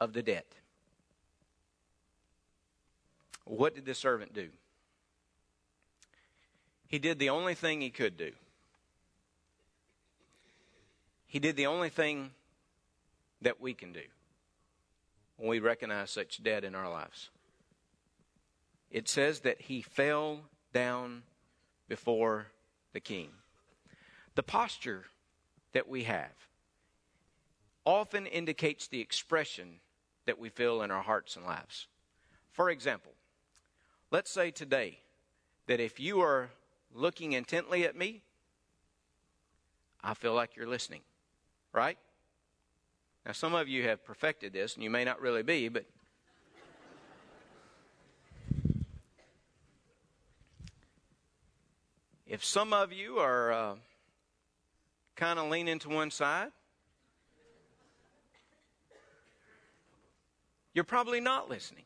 of 0.00 0.12
the 0.12 0.22
debt. 0.22 0.54
What 3.44 3.74
did 3.74 3.84
the 3.84 3.94
servant 3.94 4.32
do? 4.32 4.48
He 6.86 6.98
did 6.98 7.18
the 7.18 7.30
only 7.30 7.54
thing 7.54 7.80
he 7.80 7.90
could 7.90 8.16
do. 8.16 8.32
He 11.26 11.38
did 11.38 11.56
the 11.56 11.66
only 11.66 11.90
thing 11.90 12.30
that 13.42 13.60
we 13.60 13.74
can 13.74 13.92
do 13.92 14.02
when 15.36 15.48
we 15.48 15.60
recognize 15.60 16.10
such 16.10 16.42
debt 16.42 16.64
in 16.64 16.74
our 16.74 16.90
lives. 16.90 17.30
It 18.90 19.08
says 19.08 19.40
that 19.40 19.60
he 19.62 19.82
fell 19.82 20.40
down 20.72 21.24
before 21.88 22.46
the 22.94 23.00
king. 23.00 23.28
The 24.38 24.44
posture 24.44 25.06
that 25.72 25.88
we 25.88 26.04
have 26.04 26.30
often 27.84 28.24
indicates 28.24 28.86
the 28.86 29.00
expression 29.00 29.80
that 30.26 30.38
we 30.38 30.48
feel 30.48 30.82
in 30.82 30.92
our 30.92 31.02
hearts 31.02 31.34
and 31.34 31.44
lives. 31.44 31.88
For 32.52 32.70
example, 32.70 33.10
let's 34.12 34.30
say 34.30 34.52
today 34.52 35.00
that 35.66 35.80
if 35.80 35.98
you 35.98 36.20
are 36.20 36.50
looking 36.94 37.32
intently 37.32 37.84
at 37.84 37.96
me, 37.96 38.22
I 40.04 40.14
feel 40.14 40.34
like 40.34 40.54
you're 40.54 40.68
listening, 40.68 41.02
right? 41.72 41.98
Now, 43.26 43.32
some 43.32 43.56
of 43.56 43.66
you 43.66 43.82
have 43.88 44.04
perfected 44.04 44.52
this, 44.52 44.76
and 44.76 44.84
you 44.84 44.90
may 44.90 45.02
not 45.02 45.20
really 45.20 45.42
be, 45.42 45.68
but 45.68 45.84
If 52.28 52.44
some 52.44 52.74
of 52.74 52.92
you 52.92 53.16
are 53.20 53.50
uh, 53.50 53.74
kind 55.18 55.40
of 55.40 55.50
leaning 55.50 55.80
to 55.80 55.88
one 55.88 56.12
side, 56.12 56.50
you're 60.72 60.84
probably 60.84 61.20
not 61.20 61.50
listening, 61.50 61.84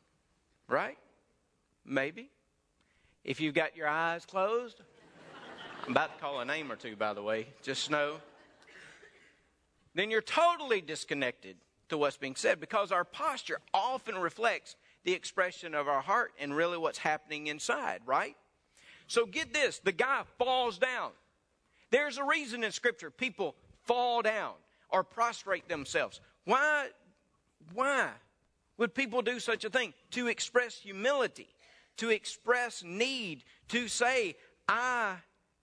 right? 0.69 0.99
Maybe. 1.85 2.31
If 3.25 3.41
you've 3.41 3.55
got 3.55 3.75
your 3.75 3.89
eyes 3.89 4.27
closed, 4.27 4.83
I'm 5.87 5.93
about 5.93 6.15
to 6.15 6.21
call 6.23 6.41
a 6.41 6.45
name 6.45 6.71
or 6.71 6.77
two, 6.77 6.95
by 6.95 7.15
the 7.15 7.23
way, 7.23 7.47
just 7.63 7.91
know. 7.91 8.17
Then 9.95 10.11
you're 10.11 10.21
totally 10.21 10.83
disconnected 10.83 11.57
to 11.89 11.97
what's 11.97 12.19
being 12.19 12.37
said 12.37 12.61
because 12.61 12.93
our 12.93 13.05
posture 13.05 13.61
often 13.73 14.19
reflects 14.19 14.77
the 15.05 15.13
expression 15.13 15.75
of 15.75 15.89
our 15.89 16.03
heart 16.03 16.33
and 16.39 16.55
really 16.55 16.77
what's 16.77 16.99
happening 16.99 17.47
inside, 17.47 18.01
right? 18.05 18.37
So 19.07 19.25
get 19.25 19.55
this 19.55 19.79
the 19.79 19.93
guy 19.93 20.23
falls 20.39 20.77
down. 20.77 21.13
There's 21.93 22.17
a 22.17 22.25
reason 22.25 22.65
in 22.65 22.73
Scripture 22.73 23.11
people 23.11 23.55
fall 23.85 24.23
down 24.23 24.55
or 24.89 25.05
prostrate 25.05 25.69
themselves. 25.69 26.23
Why, 26.47 26.89
why 27.75 28.09
would 28.79 28.95
people 28.95 29.21
do 29.21 29.39
such 29.39 29.67
a 29.67 29.71
thing? 29.71 29.93
To 30.13 30.27
express 30.27 30.75
humility, 30.75 31.55
to 31.99 32.09
express 32.09 32.83
need, 32.83 33.45
to 33.69 33.89
say, 33.89 34.37
I 34.67 35.17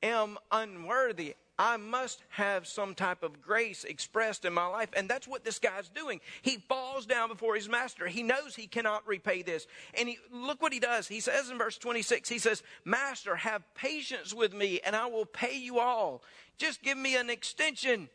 am 0.04 0.38
unworthy. 0.52 1.36
I 1.62 1.76
must 1.76 2.24
have 2.30 2.66
some 2.66 2.96
type 2.96 3.22
of 3.22 3.42
grace 3.42 3.84
expressed 3.84 4.46
in 4.46 4.54
my 4.54 4.66
life. 4.66 4.88
And 4.96 5.10
that's 5.10 5.28
what 5.28 5.44
this 5.44 5.60
guy's 5.60 5.90
doing. 5.90 6.22
He 6.42 6.56
falls 6.70 7.06
down 7.06 7.28
before 7.28 7.54
his 7.54 7.68
master. 7.68 8.08
He 8.08 8.24
knows 8.24 8.56
he 8.56 8.66
cannot 8.66 9.06
repay 9.06 9.42
this. 9.42 9.68
And 9.94 10.08
he, 10.08 10.20
look 10.32 10.62
what 10.62 10.72
he 10.72 10.80
does. 10.80 11.10
He 11.10 11.20
says 11.20 11.50
in 11.50 11.58
verse 11.58 11.78
26, 11.78 12.30
he 12.30 12.40
says, 12.40 12.64
Master, 12.86 13.36
have 13.36 13.62
patience 13.76 14.34
with 14.34 14.54
me 14.54 14.80
and 14.86 14.96
I 14.96 15.08
will 15.08 15.26
pay 15.26 15.58
you 15.58 15.80
all. 15.80 16.24
Just 16.58 16.82
give 16.82 16.98
me 16.98 17.18
an 17.18 17.30
extension. 17.30 18.08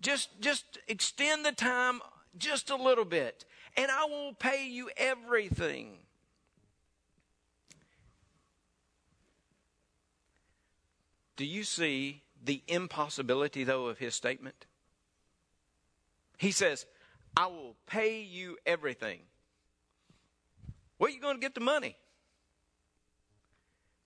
Just, 0.00 0.40
just 0.40 0.78
extend 0.88 1.46
the 1.46 1.52
time 1.52 2.00
just 2.36 2.70
a 2.70 2.76
little 2.76 3.04
bit 3.04 3.44
and 3.76 3.92
I 3.92 4.06
will 4.06 4.32
pay 4.32 4.66
you 4.66 4.90
everything. 4.96 5.98
Do 11.36 11.44
you 11.44 11.62
see 11.62 12.22
the 12.46 12.62
impossibility, 12.68 13.64
though, 13.64 13.86
of 13.86 13.98
his 13.98 14.14
statement? 14.14 14.66
He 16.38 16.52
says, 16.52 16.86
I 17.36 17.46
will 17.46 17.76
pay 17.86 18.22
you 18.22 18.56
everything. 18.64 19.20
Where 20.98 21.10
are 21.10 21.12
you 21.12 21.20
going 21.20 21.36
to 21.36 21.40
get 21.40 21.54
the 21.54 21.60
money? 21.60 21.96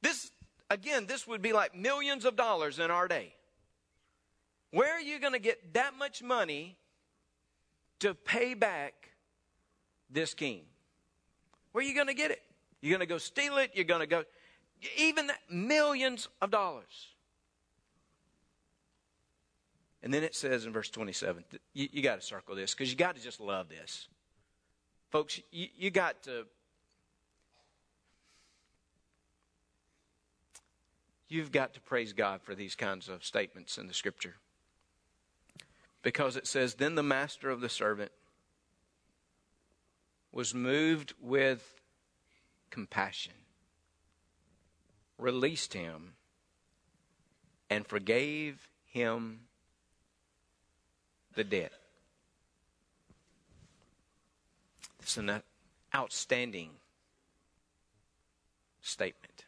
This, 0.02 0.32
again, 0.68 1.06
this 1.06 1.26
would 1.26 1.42
be 1.42 1.52
like 1.52 1.76
millions 1.76 2.24
of 2.24 2.34
dollars 2.34 2.78
in 2.78 2.90
our 2.90 3.06
day. 3.06 3.34
Where 4.72 4.92
are 4.92 5.00
you 5.00 5.20
going 5.20 5.34
to 5.34 5.38
get 5.38 5.74
that 5.74 5.94
much 5.98 6.22
money 6.22 6.76
to 8.00 8.14
pay 8.14 8.54
back 8.54 9.10
this 10.08 10.34
king? 10.34 10.62
Where 11.72 11.84
are 11.84 11.88
you 11.88 11.94
going 11.94 12.06
to 12.06 12.14
get 12.14 12.30
it? 12.30 12.42
You're 12.80 12.96
going 12.96 13.06
to 13.06 13.12
go 13.12 13.18
steal 13.18 13.58
it? 13.58 13.72
You're 13.74 13.84
going 13.84 14.00
to 14.00 14.06
go, 14.06 14.24
even 14.96 15.30
millions 15.50 16.28
of 16.40 16.50
dollars. 16.50 17.08
And 20.02 20.14
then 20.14 20.22
it 20.22 20.34
says 20.34 20.64
in 20.64 20.72
verse 20.72 20.88
27, 20.88 21.44
you, 21.74 21.88
you 21.92 22.02
got 22.02 22.20
to 22.20 22.26
circle 22.26 22.54
this 22.54 22.74
because 22.74 22.90
you 22.90 22.96
got 22.96 23.16
to 23.16 23.22
just 23.22 23.40
love 23.40 23.68
this. 23.68 24.08
Folks, 25.10 25.40
you, 25.50 25.68
you 25.76 25.90
got 25.90 26.22
to. 26.24 26.46
You've 31.28 31.52
got 31.52 31.74
to 31.74 31.80
praise 31.80 32.12
God 32.12 32.42
for 32.42 32.56
these 32.56 32.74
kinds 32.74 33.08
of 33.08 33.24
statements 33.24 33.78
in 33.78 33.86
the 33.86 33.94
scripture. 33.94 34.36
Because 36.02 36.36
it 36.36 36.46
says, 36.46 36.74
Then 36.74 36.96
the 36.96 37.04
master 37.04 37.50
of 37.50 37.60
the 37.60 37.68
servant 37.68 38.10
was 40.32 40.54
moved 40.54 41.12
with 41.20 41.80
compassion, 42.70 43.34
released 45.18 45.74
him, 45.74 46.14
and 47.68 47.86
forgave 47.86 48.68
him 48.84 49.42
the 51.34 51.44
debt. 51.44 51.72
It's 55.00 55.16
an 55.16 55.42
outstanding 55.94 56.70
statement 58.80 59.44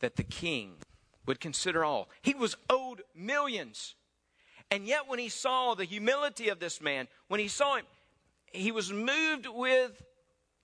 that 0.00 0.16
the 0.16 0.22
king 0.22 0.74
would 1.26 1.40
consider 1.40 1.84
all. 1.84 2.08
He 2.22 2.34
was 2.34 2.56
owed 2.68 3.02
millions. 3.14 3.94
And 4.70 4.86
yet, 4.86 5.08
when 5.08 5.18
he 5.18 5.28
saw 5.28 5.74
the 5.74 5.84
humility 5.84 6.48
of 6.48 6.58
this 6.58 6.80
man, 6.80 7.08
when 7.28 7.40
he 7.40 7.48
saw 7.48 7.76
him, 7.76 7.84
he 8.52 8.72
was 8.72 8.92
moved 8.92 9.46
with 9.46 10.02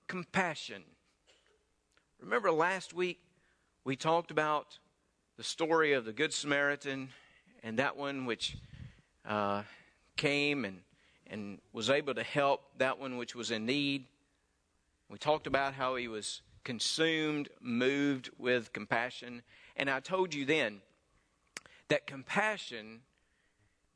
compassion. 0.07 0.83
Remember 2.21 2.51
last 2.51 2.93
week 2.93 3.21
we 3.85 3.97
talked 3.97 4.31
about 4.31 4.79
the 5.37 5.45
story 5.45 5.93
of 5.93 6.05
the 6.05 6.13
Good 6.13 6.33
Samaritan 6.33 7.09
and 7.63 7.79
that 7.79 7.97
one 7.97 8.27
which 8.27 8.57
uh, 9.27 9.63
came 10.17 10.65
and, 10.65 10.79
and 11.27 11.59
was 11.73 11.91
able 11.91 12.15
to 12.15 12.23
help 12.23 12.63
that 12.79 12.99
one 12.99 13.17
which 13.17 13.35
was 13.35 13.51
in 13.51 13.67
need. 13.67 14.07
We 15.09 15.19
talked 15.19 15.47
about 15.47 15.75
how 15.75 15.97
he 15.97 16.09
was 16.09 16.43
consumed, 16.65 17.49
moved 17.61 18.31
with 18.39 18.73
compassion. 18.73 19.43
And 19.77 19.91
I 19.91 20.01
told 20.01 20.35
you 20.35 20.45
then 20.45 20.81
that 21.89 22.07
compassion 22.07 23.01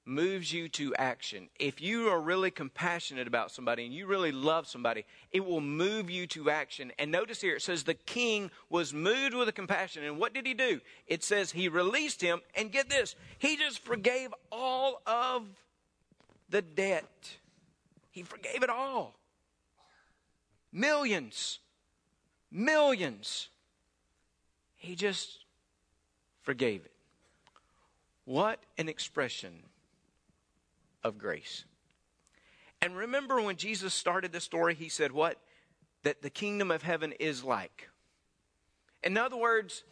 moves 0.07 0.53
you 0.53 0.69
to 0.69 0.95
action. 0.97 1.49
If 1.59 1.81
you 1.81 2.09
are 2.09 2.21
really 2.21 2.51
compassionate 2.51 3.27
about 3.27 3.51
somebody 3.51 3.85
and 3.87 3.95
you 3.95 4.07
really 4.07 4.33
love 4.33 4.67
somebody, 4.67 5.05
it 5.33 5.45
will 5.45 5.61
move 5.61 6.11
you 6.11 6.27
to 6.29 6.51
action. 6.51 6.93
And 6.99 7.11
notice 7.11 7.41
here 7.41 7.57
it 7.57 7.63
says 7.63 7.85
the 7.85 7.95
king 7.95 8.51
was 8.69 8.93
moved 8.93 9.35
with 9.35 9.49
a 9.49 9.53
compassion. 9.53 10.05
And 10.05 10.19
what 10.19 10.35
did 10.35 10.47
he 10.47 10.55
do? 10.55 10.81
It 11.07 11.25
says 11.25 11.53
he 11.53 11.69
released 11.69 12.21
him. 12.21 12.41
And 12.55 12.71
get 12.71 12.91
this, 12.91 13.17
he 13.39 13.57
just 13.57 13.79
forgave 13.79 14.35
all 14.53 15.01
of 15.07 15.47
the 16.51 16.63
debt. 16.63 17.37
He 18.11 18.23
forgave 18.23 18.63
it 18.63 18.71
all. 18.71 19.15
Millions. 20.71 21.61
Millions. 22.51 23.49
He 24.77 24.95
just 24.97 25.45
forgave 26.43 26.85
it. 26.85 26.93
What 28.27 28.61
an 28.79 28.89
expression 28.89 29.53
of 31.05 31.19
grace. 31.19 31.65
And 32.81 32.97
remember 32.97 33.41
when 33.41 33.57
Jesus 33.57 33.95
started 33.95 34.33
the 34.33 34.41
story, 34.41 34.75
he 34.75 34.89
said, 34.89 35.13
What? 35.13 35.39
That 36.03 36.23
the 36.23 36.31
kingdom 36.31 36.71
of 36.71 36.83
heaven 36.83 37.13
is 37.13 37.45
like. 37.45 37.89
In 39.03 39.17
other 39.17 39.37
words, 39.37 39.85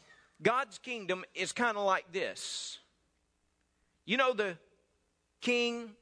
God's 0.42 0.78
kingdom 0.78 1.24
is 1.34 1.52
kind 1.52 1.76
of 1.76 1.84
like 1.84 2.12
this. 2.12 2.78
You 4.04 4.16
know, 4.16 4.32
the 4.32 4.58
king, 5.40 5.92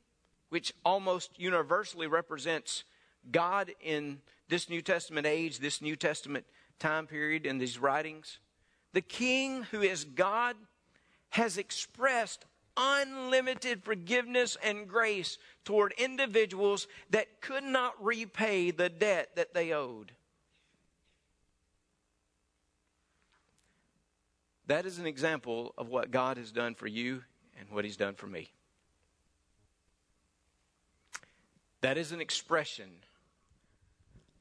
which 0.48 0.72
almost 0.84 1.38
universally 1.38 2.06
represents 2.06 2.84
God 3.30 3.72
in 3.80 4.20
this 4.48 4.70
New 4.70 4.80
Testament 4.80 5.26
age, 5.26 5.58
this 5.58 5.82
New 5.82 5.96
Testament 5.96 6.46
time 6.78 7.06
period, 7.06 7.46
in 7.46 7.58
these 7.58 7.78
writings. 7.78 8.38
The 8.92 9.00
king 9.00 9.64
who 9.64 9.82
is 9.82 10.04
God 10.04 10.56
has 11.30 11.58
expressed 11.58 12.46
unlimited 12.80 13.84
forgiveness 13.84 14.56
and 14.62 14.88
grace 14.88 15.36
toward 15.64 15.92
individuals 15.98 16.88
that 17.10 17.40
could 17.40 17.64
not 17.64 18.02
repay 18.02 18.70
the 18.70 18.88
debt 18.88 19.30
that 19.36 19.52
they 19.52 19.72
owed. 19.72 20.12
That 24.66 24.86
is 24.86 24.98
an 24.98 25.06
example 25.06 25.74
of 25.76 25.88
what 25.88 26.10
God 26.10 26.36
has 26.38 26.52
done 26.52 26.74
for 26.74 26.86
you 26.86 27.22
and 27.58 27.68
what 27.70 27.84
He's 27.84 27.96
done 27.96 28.14
for 28.14 28.26
me. 28.26 28.50
That 31.80 31.98
is 31.98 32.12
an 32.12 32.20
expression 32.20 32.88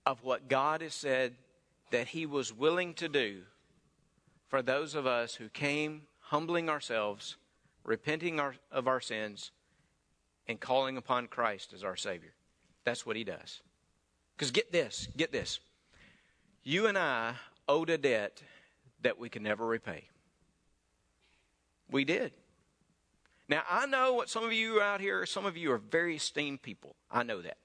of 0.06 0.24
what 0.24 0.48
God 0.48 0.82
has 0.82 0.94
said 0.94 1.34
that 1.92 2.10
He 2.10 2.26
was 2.26 2.54
willing 2.54 2.94
to 2.96 3.10
do 3.10 3.42
for 4.48 4.62
those 4.62 4.96
of 4.96 5.08
us 5.08 5.36
who 5.36 5.50
came 5.50 6.04
humbling 6.20 6.70
ourselves 6.70 7.38
repenting 7.84 8.40
our, 8.40 8.56
of 8.72 8.88
our 8.88 9.02
sins, 9.02 9.52
and 10.48 10.60
calling 10.60 10.98
upon 10.98 11.28
Christ 11.28 11.74
as 11.74 11.84
our 11.84 11.96
Savior. 11.96 12.34
That's 12.84 13.06
what 13.06 13.16
He 13.16 13.24
does. 13.24 13.62
Because 14.36 14.52
get 14.52 14.72
this, 14.72 15.08
get 15.16 15.32
this. 15.32 15.60
You 16.64 16.88
and 16.88 16.98
I 16.98 17.34
owed 17.68 17.90
a 17.90 17.98
debt 17.98 18.42
that 19.02 19.20
we 19.20 19.30
could 19.30 19.42
never 19.42 19.66
repay. 19.66 20.06
We 21.92 22.04
did. 22.04 22.32
Now, 23.48 23.64
I 23.70 23.86
know 23.88 24.14
what 24.14 24.30
some 24.30 24.44
of 24.44 24.54
you 24.54 24.82
out 24.82 25.02
here, 25.02 25.26
some 25.26 25.46
of 25.46 25.58
you 25.58 25.72
are 25.72 25.78
very 25.78 26.16
esteemed 26.16 26.62
people. 26.62 26.96
I 27.10 27.24
know 27.24 27.42
that. 27.42 27.58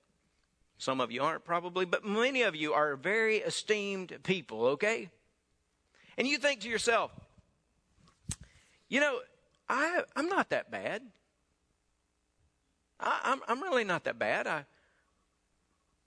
Some 0.79 1.00
of 1.00 1.12
you 1.12 1.22
aren't 1.22 1.44
probably, 1.44 1.85
but 1.85 2.05
many 2.05 2.42
of 2.42 2.57
you 2.57 2.72
are 2.72 2.96
very 2.96 3.37
esteemed 3.37 4.18
people, 4.22 4.66
okay? 4.66 5.11
And 6.16 6.27
you 6.27 6.38
think 6.38 6.61
to 6.61 6.68
yourself, 6.68 7.12
you 8.88 9.00
know, 9.00 9.18
I, 9.68 10.03
I'm 10.14 10.29
not 10.29 10.50
that 10.50 10.70
bad. 10.70 11.03
I, 13.00 13.20
I'm, 13.24 13.40
I'm 13.48 13.62
really 13.62 13.85
not 13.85 14.05
that 14.05 14.18
bad. 14.18 14.46
I 14.46 14.64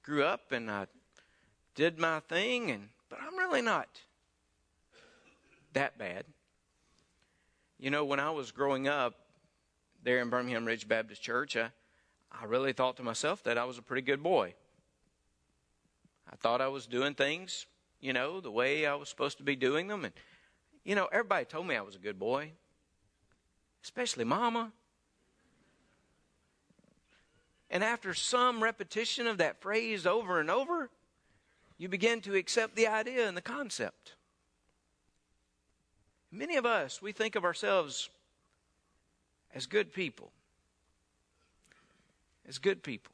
grew 0.03 0.23
up 0.23 0.51
and 0.51 0.69
I 0.69 0.87
did 1.75 1.99
my 1.99 2.19
thing, 2.21 2.71
and 2.71 2.89
but 3.09 3.19
I'm 3.21 3.37
really 3.37 3.61
not 3.61 3.87
that 5.73 5.97
bad. 5.97 6.25
You 7.79 7.91
know, 7.91 8.05
when 8.05 8.19
I 8.19 8.31
was 8.31 8.51
growing 8.51 8.87
up 8.87 9.13
there 10.03 10.19
in 10.19 10.29
Birmingham 10.29 10.65
Ridge 10.65 10.87
Baptist 10.87 11.21
Church, 11.21 11.55
I, 11.55 11.69
I 12.31 12.45
really 12.45 12.73
thought 12.73 12.97
to 12.97 13.03
myself 13.03 13.43
that 13.43 13.57
I 13.57 13.65
was 13.65 13.77
a 13.77 13.81
pretty 13.81 14.01
good 14.01 14.23
boy. 14.23 14.53
I 16.31 16.35
thought 16.35 16.61
I 16.61 16.67
was 16.67 16.87
doing 16.87 17.13
things, 17.13 17.65
you 18.01 18.13
know, 18.13 18.41
the 18.41 18.51
way 18.51 18.85
I 18.85 18.95
was 18.95 19.09
supposed 19.09 19.37
to 19.37 19.43
be 19.43 19.55
doing 19.55 19.87
them. 19.87 20.05
And, 20.05 20.13
you 20.83 20.95
know, 20.95 21.07
everybody 21.11 21.45
told 21.45 21.67
me 21.67 21.75
I 21.75 21.81
was 21.81 21.95
a 21.95 21.99
good 21.99 22.19
boy 22.19 22.51
especially 23.87 24.25
mama. 24.25 24.73
And 27.69 27.85
after 27.85 28.13
some 28.13 28.61
repetition 28.61 29.27
of 29.27 29.37
that 29.37 29.61
phrase 29.61 30.05
over 30.05 30.41
and 30.41 30.51
over, 30.51 30.89
you 31.77 31.87
begin 31.87 32.19
to 32.21 32.35
accept 32.35 32.75
the 32.75 32.87
idea 32.87 33.29
and 33.29 33.37
the 33.37 33.41
concept. 33.41 34.15
Many 36.33 36.57
of 36.57 36.65
us, 36.65 37.01
we 37.01 37.13
think 37.13 37.37
of 37.37 37.45
ourselves 37.45 38.09
as 39.55 39.67
good 39.67 39.93
people. 39.93 40.33
As 42.45 42.57
good 42.57 42.83
people. 42.83 43.13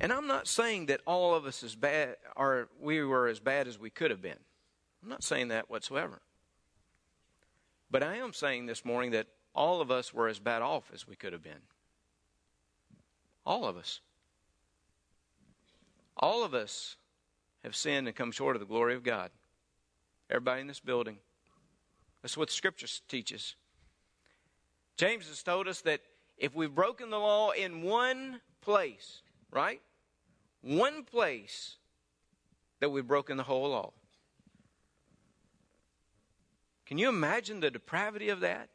And 0.00 0.12
I'm 0.12 0.26
not 0.26 0.48
saying 0.48 0.86
that 0.86 1.02
all 1.06 1.36
of 1.36 1.46
us 1.46 1.62
as 1.62 1.76
bad 1.76 2.16
are 2.36 2.68
we 2.80 3.00
were 3.04 3.28
as 3.28 3.38
bad 3.38 3.68
as 3.68 3.78
we 3.78 3.90
could 3.90 4.10
have 4.10 4.22
been. 4.22 4.38
I'm 5.04 5.08
not 5.08 5.22
saying 5.22 5.48
that 5.48 5.70
whatsoever. 5.70 6.20
But 7.90 8.02
I 8.02 8.16
am 8.16 8.32
saying 8.32 8.66
this 8.66 8.84
morning 8.84 9.12
that 9.12 9.26
all 9.54 9.80
of 9.80 9.90
us 9.90 10.12
were 10.12 10.28
as 10.28 10.38
bad 10.38 10.62
off 10.62 10.90
as 10.92 11.06
we 11.06 11.16
could 11.16 11.32
have 11.32 11.42
been. 11.42 11.62
All 13.46 13.64
of 13.64 13.76
us. 13.76 14.00
All 16.16 16.44
of 16.44 16.54
us 16.54 16.96
have 17.64 17.74
sinned 17.74 18.06
and 18.06 18.16
come 18.16 18.30
short 18.30 18.56
of 18.56 18.60
the 18.60 18.66
glory 18.66 18.94
of 18.94 19.02
God. 19.02 19.30
Everybody 20.30 20.60
in 20.60 20.66
this 20.66 20.80
building. 20.80 21.18
That's 22.22 22.36
what 22.36 22.48
the 22.48 22.54
Scripture 22.54 22.88
teaches. 23.08 23.54
James 24.96 25.28
has 25.28 25.42
told 25.42 25.68
us 25.68 25.80
that 25.82 26.00
if 26.36 26.54
we've 26.54 26.74
broken 26.74 27.10
the 27.10 27.18
law 27.18 27.50
in 27.50 27.82
one 27.82 28.40
place, 28.60 29.22
right? 29.50 29.80
One 30.60 31.04
place, 31.04 31.76
that 32.80 32.90
we've 32.90 33.06
broken 33.06 33.36
the 33.36 33.42
whole 33.42 33.70
law. 33.70 33.92
Can 36.88 36.96
you 36.96 37.10
imagine 37.10 37.60
the 37.60 37.70
depravity 37.70 38.30
of 38.30 38.40
that? 38.40 38.70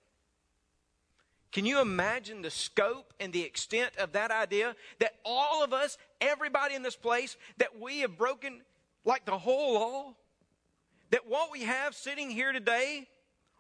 Can 1.52 1.65
you 1.65 1.82
imagine 1.82 2.43
the 2.43 2.52
scope 2.52 3.12
and 3.19 3.34
the 3.34 3.41
extent 3.41 3.95
of 3.97 4.12
that 4.12 4.30
idea 4.30 4.76
that 4.99 5.15
all 5.26 5.63
of 5.63 5.73
us, 5.73 5.97
everybody 6.21 6.76
in 6.76 6.84
this 6.84 6.95
place, 6.95 7.38
that 7.58 7.80
we 7.82 7.99
have 7.99 8.15
broken 8.15 8.62
like 9.04 9.26
the 9.26 9.38
whole 9.39 9.73
law? 9.73 10.13
That 11.10 11.28
what 11.28 11.52
we 11.52 11.63
have 11.63 11.95
sitting 11.95 12.30
here 12.30 12.52
today 12.52 13.08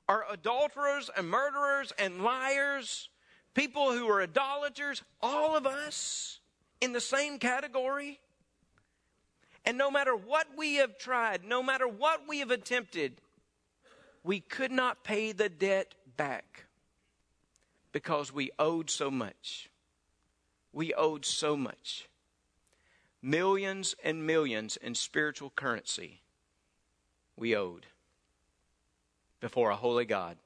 are 0.07 0.23
adulterers 0.31 1.09
and 1.17 1.27
murderers 1.27 1.91
and 1.97 2.23
liars, 2.23 3.09
people 3.55 3.91
who 3.91 4.07
are 4.07 4.21
idolaters, 4.21 5.01
all 5.19 5.55
of 5.55 5.65
us 5.65 6.39
in 6.79 6.93
the 6.93 7.01
same 7.01 7.39
category? 7.39 8.19
And 9.65 9.79
no 9.79 9.89
matter 9.89 10.15
what 10.15 10.45
we 10.55 10.75
have 10.75 10.99
tried, 10.99 11.43
no 11.43 11.63
matter 11.63 11.87
what 11.87 12.27
we 12.27 12.39
have 12.39 12.51
attempted, 12.51 13.19
we 14.23 14.39
could 14.39 14.71
not 14.71 15.03
pay 15.03 15.31
the 15.31 15.49
debt 15.49 15.95
back 16.17 16.65
because 17.91 18.33
we 18.33 18.51
owed 18.57 18.89
so 18.89 19.11
much. 19.11 19.69
We 20.71 20.93
owed 20.93 21.25
so 21.25 21.55
much. 21.55 22.07
Millions 23.21 23.95
and 24.03 24.25
millions 24.25 24.77
in 24.77 24.95
spiritual 24.95 25.49
currency 25.49 26.21
we 27.35 27.55
owed 27.55 27.85
before 29.39 29.71
a 29.71 29.75
holy 29.75 30.05
God 30.05 30.37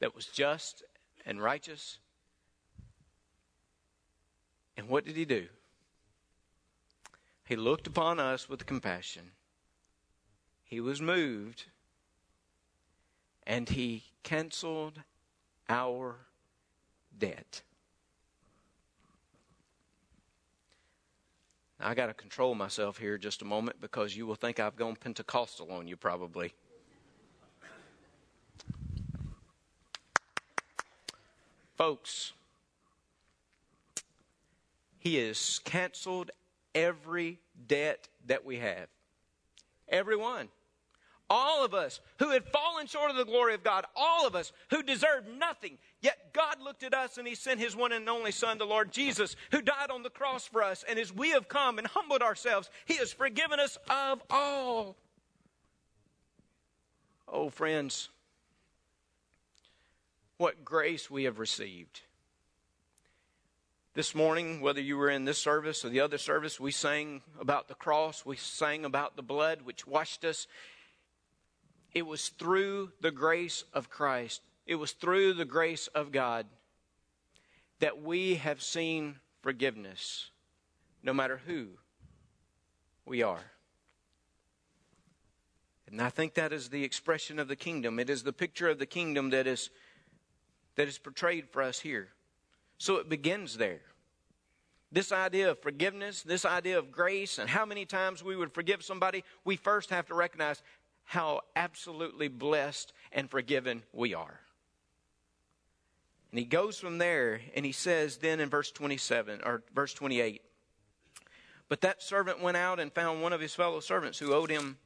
that 0.00 0.14
was 0.14 0.26
just 0.26 0.82
and 1.26 1.42
righteous. 1.42 1.98
And 4.76 4.88
what 4.88 5.04
did 5.04 5.16
he 5.16 5.24
do? 5.24 5.46
He 7.46 7.56
looked 7.56 7.86
upon 7.86 8.18
us 8.18 8.48
with 8.48 8.66
compassion. 8.66 9.32
He 10.64 10.80
was 10.80 11.00
moved 11.00 11.66
and 13.46 13.68
he 13.68 14.04
canceled 14.22 15.00
our 15.68 16.16
debt. 17.18 17.62
I 21.80 21.94
got 21.94 22.06
to 22.06 22.14
control 22.14 22.54
myself 22.54 22.98
here 22.98 23.18
just 23.18 23.42
a 23.42 23.44
moment 23.44 23.80
because 23.80 24.16
you 24.16 24.26
will 24.26 24.36
think 24.36 24.58
I've 24.58 24.76
gone 24.76 24.96
Pentecostal 24.96 25.70
on 25.70 25.86
you 25.86 25.96
probably. 25.96 26.54
Folks, 31.76 32.32
He 35.04 35.16
has 35.16 35.60
canceled 35.64 36.30
every 36.74 37.38
debt 37.66 38.08
that 38.26 38.42
we 38.42 38.56
have. 38.56 38.86
Everyone. 39.86 40.48
All 41.36 41.64
of 41.64 41.74
us 41.74 42.00
who 42.20 42.30
had 42.30 42.44
fallen 42.44 42.86
short 42.86 43.10
of 43.10 43.16
the 43.16 43.24
glory 43.24 43.54
of 43.54 43.64
God, 43.64 43.86
all 43.96 44.24
of 44.24 44.36
us 44.36 44.52
who 44.70 44.84
deserved 44.84 45.26
nothing, 45.36 45.78
yet 46.00 46.32
God 46.32 46.62
looked 46.62 46.84
at 46.84 46.94
us 46.94 47.18
and 47.18 47.26
He 47.26 47.34
sent 47.34 47.58
His 47.58 47.74
one 47.74 47.90
and 47.90 48.08
only 48.08 48.30
Son, 48.30 48.56
the 48.56 48.64
Lord 48.64 48.92
Jesus, 48.92 49.34
who 49.50 49.60
died 49.60 49.90
on 49.90 50.04
the 50.04 50.10
cross 50.10 50.46
for 50.46 50.62
us. 50.62 50.84
And 50.88 50.96
as 50.96 51.12
we 51.12 51.30
have 51.30 51.48
come 51.48 51.78
and 51.78 51.88
humbled 51.88 52.22
ourselves, 52.22 52.70
He 52.84 52.94
has 52.98 53.12
forgiven 53.12 53.58
us 53.58 53.76
of 53.90 54.22
all. 54.30 54.94
Oh, 57.26 57.48
friends, 57.48 58.10
what 60.36 60.64
grace 60.64 61.10
we 61.10 61.24
have 61.24 61.40
received. 61.40 62.02
This 63.94 64.14
morning, 64.14 64.60
whether 64.60 64.80
you 64.80 64.96
were 64.96 65.10
in 65.10 65.24
this 65.24 65.38
service 65.38 65.84
or 65.84 65.88
the 65.88 66.00
other 66.00 66.18
service, 66.18 66.60
we 66.60 66.70
sang 66.70 67.22
about 67.40 67.66
the 67.66 67.74
cross, 67.74 68.24
we 68.24 68.36
sang 68.36 68.84
about 68.84 69.16
the 69.16 69.22
blood 69.22 69.62
which 69.62 69.84
washed 69.84 70.24
us. 70.24 70.46
It 71.94 72.06
was 72.06 72.28
through 72.28 72.90
the 73.00 73.10
grace 73.12 73.64
of 73.72 73.88
Christ, 73.88 74.42
it 74.66 74.74
was 74.74 74.92
through 74.92 75.34
the 75.34 75.44
grace 75.44 75.86
of 75.88 76.12
God 76.12 76.46
that 77.80 78.02
we 78.02 78.36
have 78.36 78.62
seen 78.62 79.16
forgiveness, 79.42 80.30
no 81.02 81.12
matter 81.12 81.40
who 81.46 81.68
we 83.04 83.22
are. 83.22 83.44
And 85.86 86.00
I 86.00 86.08
think 86.08 86.34
that 86.34 86.52
is 86.52 86.70
the 86.70 86.82
expression 86.82 87.38
of 87.38 87.46
the 87.46 87.56
kingdom. 87.56 87.98
It 87.98 88.10
is 88.10 88.22
the 88.22 88.32
picture 88.32 88.68
of 88.68 88.78
the 88.78 88.86
kingdom 88.86 89.30
that 89.30 89.46
is 89.46 89.70
that 90.76 90.88
is 90.88 90.98
portrayed 90.98 91.48
for 91.48 91.62
us 91.62 91.78
here. 91.78 92.08
So 92.78 92.96
it 92.96 93.08
begins 93.08 93.56
there. 93.56 93.82
This 94.90 95.12
idea 95.12 95.50
of 95.50 95.60
forgiveness, 95.60 96.22
this 96.22 96.44
idea 96.44 96.78
of 96.78 96.90
grace, 96.90 97.38
and 97.38 97.48
how 97.48 97.64
many 97.64 97.84
times 97.84 98.22
we 98.22 98.36
would 98.36 98.52
forgive 98.52 98.82
somebody, 98.82 99.24
we 99.44 99.56
first 99.56 99.90
have 99.90 100.06
to 100.06 100.14
recognize 100.14 100.62
how 101.04 101.42
absolutely 101.54 102.28
blessed 102.28 102.92
and 103.12 103.30
forgiven 103.30 103.82
we 103.92 104.14
are. 104.14 104.40
And 106.30 106.38
he 106.38 106.44
goes 106.44 106.80
from 106.80 106.98
there 106.98 107.40
and 107.54 107.64
he 107.64 107.72
says 107.72 108.16
then 108.16 108.40
in 108.40 108.48
verse 108.48 108.72
27 108.72 109.40
or 109.44 109.62
verse 109.72 109.94
28 109.94 110.42
But 111.68 111.82
that 111.82 112.02
servant 112.02 112.42
went 112.42 112.56
out 112.56 112.80
and 112.80 112.92
found 112.92 113.22
one 113.22 113.32
of 113.32 113.40
his 113.40 113.54
fellow 113.54 113.80
servants 113.80 114.18
who 114.18 114.32
owed 114.32 114.50
him 114.50 114.78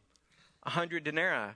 a 0.65 0.71
hundred 0.71 1.05
denarii. 1.05 1.55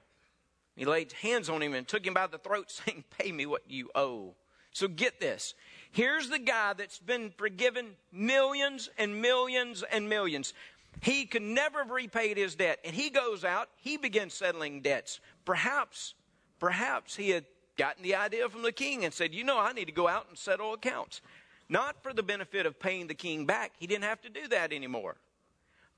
He 0.77 0.87
laid 0.87 1.13
hands 1.13 1.51
on 1.51 1.61
him 1.61 1.75
and 1.75 1.87
took 1.87 2.07
him 2.07 2.15
by 2.15 2.27
the 2.27 2.39
throat, 2.39 2.71
saying, 2.71 3.05
Pay 3.19 3.33
me 3.33 3.45
what 3.45 3.71
you 3.71 3.91
owe. 3.95 4.35
So 4.73 4.89
get 4.89 5.21
this. 5.21 5.55
Here's 5.91 6.31
the 6.31 6.39
guy 6.39 6.73
that's 6.73 6.99
been 6.99 7.31
forgiven 7.37 7.89
millions 8.11 8.89
and 8.97 9.21
millions 9.21 9.85
and 9.93 10.09
millions. 10.09 10.55
He 11.01 11.27
could 11.27 11.43
never 11.43 11.79
have 11.79 11.91
repaid 11.91 12.37
his 12.37 12.55
debt. 12.55 12.79
And 12.85 12.95
he 12.95 13.11
goes 13.11 13.45
out, 13.45 13.69
he 13.77 13.97
begins 13.97 14.35
settling 14.35 14.83
debts. 14.83 15.21
Perhaps, 15.45 16.15
perhaps 16.61 17.17
he 17.17 17.31
had 17.31 17.45
gotten 17.77 18.03
the 18.03 18.15
idea 18.15 18.49
from 18.49 18.63
the 18.63 18.73
king 18.73 19.05
and 19.05 19.13
said, 19.13 19.35
You 19.35 19.45
know, 19.45 19.59
I 19.59 19.73
need 19.73 19.87
to 19.87 19.93
go 19.93 20.07
out 20.07 20.27
and 20.29 20.39
settle 20.39 20.75
accounts. 20.75 21.21
Not 21.69 22.03
for 22.03 22.13
the 22.13 22.23
benefit 22.23 22.67
of 22.67 22.79
paying 22.79 23.07
the 23.07 23.15
king 23.15 23.47
back. 23.47 23.73
He 23.79 23.87
didn't 23.87 24.05
have 24.05 24.21
to 24.23 24.29
do 24.29 24.47
that 24.49 24.73
anymore. 24.73 25.17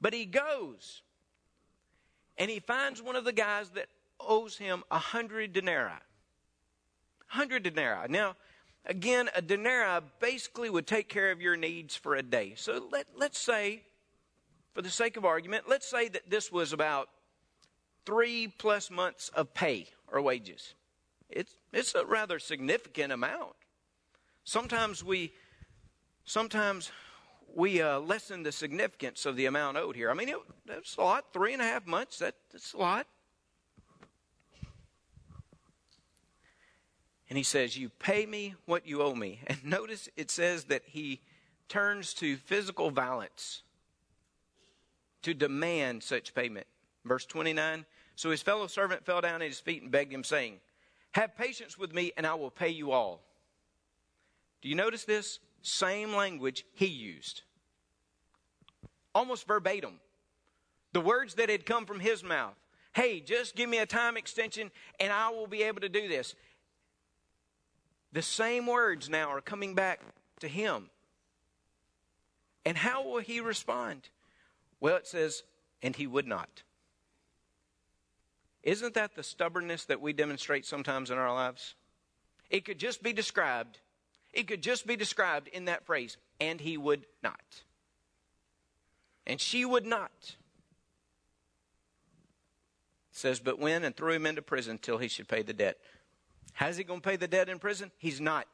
But 0.01 0.15
he 0.15 0.25
goes 0.25 1.03
and 2.37 2.51
he 2.51 2.61
finds 2.61 3.03
one 3.03 3.17
of 3.17 3.25
the 3.25 3.33
guys 3.33 3.71
that 3.71 3.89
owes 4.21 4.57
him 4.57 4.83
a 4.91 4.99
hundred 4.99 5.53
denarii. 5.53 5.93
Hundred 7.27 7.63
denarii. 7.63 8.09
Now, 8.09 8.37
again, 8.87 9.29
a 9.35 9.43
denarii 9.43 10.01
basically 10.21 10.71
would 10.71 10.87
take 10.87 11.09
care 11.09 11.31
of 11.31 11.41
your 11.41 11.57
needs 11.57 11.97
for 11.97 12.15
a 12.15 12.23
day. 12.23 12.55
So 12.57 12.89
let, 12.91 13.07
let's 13.17 13.39
say, 13.39 13.83
for 14.75 14.83
the 14.83 14.91
sake 14.91 15.17
of 15.17 15.25
argument, 15.25 15.65
let's 15.69 15.89
say 15.89 16.09
that 16.09 16.29
this 16.29 16.51
was 16.51 16.73
about 16.73 17.09
three 18.05 18.49
plus 18.49 18.91
months 18.91 19.31
of 19.31 19.55
pay 19.55 19.87
or 20.09 20.21
wages. 20.21 20.75
It's, 21.31 21.57
it's 21.73 21.95
a 21.95 22.05
rather 22.05 22.39
significant 22.39 23.13
amount. 23.13 23.55
Sometimes 24.43 25.03
we, 25.03 25.33
sometimes 26.25 26.91
we 27.55 27.81
uh, 27.81 28.01
lessen 28.01 28.43
the 28.43 28.53
significance 28.53 29.25
of 29.27 29.37
the 29.37 29.47
amount 29.47 29.77
owed 29.77 29.97
here. 29.97 30.11
I 30.11 30.15
mean, 30.15 30.29
it, 30.29 30.37
that's 30.67 30.97
a 30.97 31.01
lot. 31.01 31.33
Three 31.33 31.53
and 31.53 31.63
a 31.63 31.65
half 31.65 31.87
months, 31.87 32.19
that, 32.19 32.35
that's 32.53 32.75
a 32.75 32.79
lot. 32.79 33.07
And 37.31 37.39
he 37.39 37.45
says, 37.45 37.77
You 37.77 37.89
pay 37.89 38.27
me 38.27 38.55
what 38.67 38.87
you 38.87 39.03
owe 39.03 39.15
me. 39.15 39.41
And 39.47 39.65
notice 39.65 40.09
it 40.17 40.31
says 40.31 40.65
that 40.65 40.83
he 40.87 41.21
turns 41.69 42.13
to 42.15 42.37
physical 42.37 42.91
violence 42.91 43.63
to 45.25 45.35
demand 45.35 46.03
such 46.03 46.35
payment. 46.35 46.67
Verse 47.05 47.27
29 47.27 47.85
So 48.17 48.31
his 48.31 48.43
fellow 48.43 48.67
servant 48.67 49.05
fell 49.05 49.21
down 49.21 49.43
at 49.43 49.49
his 49.49 49.61
feet 49.61 49.83
and 49.83 49.91
begged 49.91 50.13
him, 50.13 50.25
saying, 50.25 50.61
Have 51.13 51.37
patience 51.37 51.77
with 51.77 51.93
me, 51.93 52.13
and 52.17 52.27
I 52.27 52.35
will 52.35 52.51
pay 52.51 52.71
you 52.71 52.93
all. 52.93 53.23
Do 54.63 54.69
you 54.69 54.75
notice 54.75 55.05
this? 55.05 55.41
Same 55.63 56.15
language 56.15 56.65
he 56.75 56.87
used. 56.87 57.43
Almost 59.15 59.47
verbatim. 59.47 60.01
The 60.93 61.01
words 61.01 61.35
that 61.35 61.49
had 61.49 61.67
come 61.67 61.87
from 61.87 62.01
his 62.01 62.23
mouth. 62.23 62.55
Hey, 62.95 63.21
just 63.21 63.57
give 63.57 63.69
me 63.69 63.79
a 63.79 63.87
time 63.87 64.17
extension 64.17 64.71
and 65.01 65.13
I 65.13 65.31
will 65.31 65.47
be 65.47 65.63
able 65.65 65.81
to 65.81 65.89
do 65.89 66.09
this. 66.09 66.35
The 68.13 68.23
same 68.23 68.67
words 68.67 69.09
now 69.09 69.31
are 69.31 69.41
coming 69.41 69.75
back 69.75 70.01
to 70.41 70.49
him. 70.49 70.91
And 72.65 72.77
how 72.77 73.05
will 73.05 73.21
he 73.21 73.41
respond? 73.41 74.09
Well, 74.85 74.97
it 74.97 75.07
says, 75.07 75.45
and 75.83 75.97
he 75.97 76.07
would 76.07 76.27
not. 76.27 76.63
Isn't 78.63 78.93
that 78.93 79.15
the 79.15 79.23
stubbornness 79.23 79.87
that 79.87 80.03
we 80.03 80.13
demonstrate 80.13 80.67
sometimes 80.67 81.11
in 81.11 81.17
our 81.17 81.33
lives? 81.33 81.75
It 82.51 82.67
could 82.67 82.79
just 82.79 83.03
be 83.03 83.15
described. 83.15 83.79
It 84.35 84.47
could 84.47 84.61
just 84.63 84.87
be 84.87 84.95
described 84.95 85.49
in 85.49 85.65
that 85.65 85.87
phrase, 85.87 86.19
and 86.39 86.61
he 86.61 86.77
would 86.77 87.07
not. 87.23 87.63
And 89.27 89.41
she 89.41 89.65
would 89.65 89.87
not. 89.87 90.13
It 90.23 90.37
says, 93.13 93.41
but 93.41 93.59
when 93.59 93.85
and 93.85 93.97
threw 93.97 94.13
him 94.13 94.27
into 94.27 94.43
prison 94.43 94.77
till 94.77 94.99
he 94.99 95.09
should 95.09 95.29
pay 95.29 95.41
the 95.41 95.55
debt. 95.55 95.79
How's 96.53 96.77
he 96.77 96.85
going 96.85 97.01
to 97.01 97.09
pay 97.09 97.17
the 97.17 97.27
debt 97.27 97.49
in 97.49 97.59
prison? 97.59 97.91
He's 97.97 98.21
not. 98.21 98.47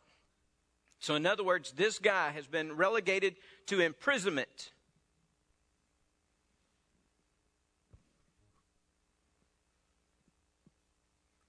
So, 1.01 1.17
in 1.17 1.27
other 1.27 1.43
words, 1.43 1.73
this 1.73 1.99
guy 1.99 2.31
has 2.31 2.47
been 2.47 2.77
relegated 2.77 3.35
to 3.67 3.81
imprisonment. 3.81 4.71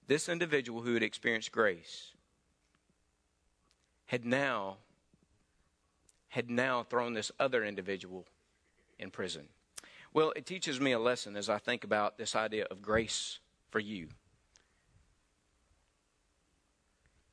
This 0.06 0.28
individual 0.28 0.82
who 0.82 0.94
had 0.94 1.02
experienced 1.02 1.52
grace 1.52 2.12
had 4.06 4.24
now 4.24 4.78
had 6.28 6.50
now 6.50 6.82
thrown 6.82 7.12
this 7.12 7.30
other 7.38 7.62
individual 7.62 8.26
in 8.98 9.10
prison. 9.10 9.48
Well, 10.14 10.32
it 10.34 10.46
teaches 10.46 10.80
me 10.80 10.92
a 10.92 10.98
lesson 10.98 11.36
as 11.36 11.50
I 11.50 11.58
think 11.58 11.84
about 11.84 12.16
this 12.16 12.34
idea 12.34 12.66
of 12.70 12.80
grace 12.80 13.38
for 13.70 13.80
you. 13.80 14.08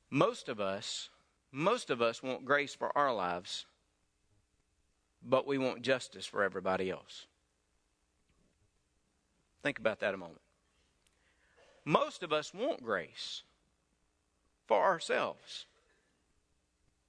Most 0.09 0.49
of 0.49 0.59
us, 0.59 1.09
most 1.51 1.89
of 1.89 2.01
us 2.01 2.21
want 2.21 2.43
grace 2.43 2.75
for 2.75 2.95
our 2.97 3.13
lives, 3.13 3.65
but 5.23 5.47
we 5.47 5.57
want 5.57 5.81
justice 5.81 6.25
for 6.25 6.43
everybody 6.43 6.89
else. 6.89 7.25
Think 9.63 9.79
about 9.79 9.99
that 9.99 10.13
a 10.13 10.17
moment. 10.17 10.41
Most 11.89 12.21
of 12.21 12.31
us 12.31 12.53
want 12.53 12.83
grace 12.83 13.41
for 14.67 14.83
ourselves, 14.83 15.65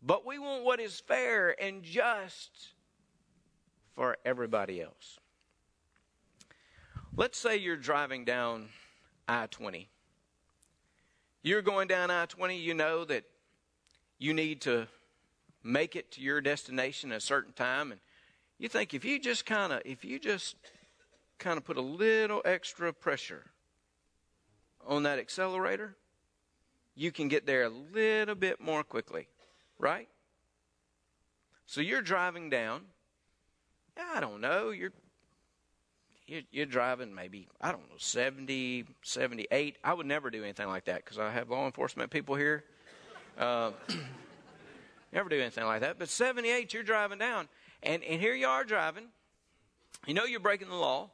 but 0.03 0.25
we 0.25 0.38
want 0.38 0.64
what 0.64 0.81
is 0.81 1.01
fair 1.01 1.55
and 1.62 1.83
just 1.83 2.51
for 3.95 4.16
everybody 4.25 4.81
else. 4.81 5.19
Let's 7.14 7.37
say 7.37 7.59
you're 7.59 7.77
driving 7.77 8.25
down 8.25 8.71
I 9.29 9.47
20 9.47 9.90
you're 11.43 11.62
going 11.62 11.88
down 11.88 12.11
I 12.11 12.27
20, 12.27 12.59
you 12.59 12.75
know 12.75 13.05
that 13.05 13.25
you 14.19 14.35
need 14.35 14.61
to 14.62 14.87
make 15.62 15.97
it 15.97 16.12
to 16.12 16.21
your 16.21 16.40
destination 16.40 17.12
at 17.12 17.19
a 17.19 17.21
certain 17.21 17.53
time. 17.53 17.93
And 17.93 18.01
you 18.59 18.69
think 18.69 18.93
if 18.93 19.05
you 19.05 19.19
just 19.19 19.47
kind 19.47 19.73
of, 19.73 19.83
if 19.85 20.05
you 20.05 20.19
just 20.19 20.57
kind 21.38 21.57
of 21.57 21.64
put 21.64 21.79
a 21.79 21.83
little 21.83 22.43
extra 22.45 22.93
pressure 22.93 23.45
on 24.87 25.05
that 25.05 25.19
accelerator, 25.19 25.97
you 26.95 27.12
can 27.12 27.29
get 27.29 27.47
there 27.47 27.64
a 27.64 27.69
little 27.69 28.35
bit 28.35 28.61
more 28.61 28.83
quickly, 28.83 29.29
right? 29.79 30.09
So 31.66 31.81
you're 31.81 32.03
driving 32.03 32.51
down. 32.51 32.83
I 33.97 34.21
don't 34.21 34.40
know. 34.40 34.71
You're 34.71 34.93
you're, 36.27 36.43
you're 36.53 36.66
driving 36.66 37.14
maybe 37.14 37.49
I 37.61 37.73
don't 37.73 37.88
know 37.90 37.97
70, 37.97 38.85
78. 39.03 39.79
I 39.83 39.95
would 39.95 40.07
never 40.07 40.31
do 40.31 40.43
anything 40.43 40.69
like 40.69 40.85
that 40.85 41.05
because 41.05 41.19
I 41.19 41.31
have 41.31 41.51
law 41.51 41.66
enforcement 41.66 42.11
people 42.11 42.35
here. 42.35 42.64
Uh, 43.38 43.73
never 45.12 45.29
do 45.29 45.40
anything 45.40 45.64
like 45.64 45.81
that. 45.81 45.99
But 45.99 46.09
78, 46.09 46.73
you're 46.73 46.83
driving 46.83 47.19
down, 47.19 47.49
and 47.83 48.03
and 48.05 48.21
here 48.21 48.35
you 48.35 48.47
are 48.47 48.64
driving. 48.64 49.07
You 50.07 50.14
know 50.14 50.25
you're 50.25 50.40
breaking 50.40 50.69
the 50.69 50.77
law, 50.77 51.11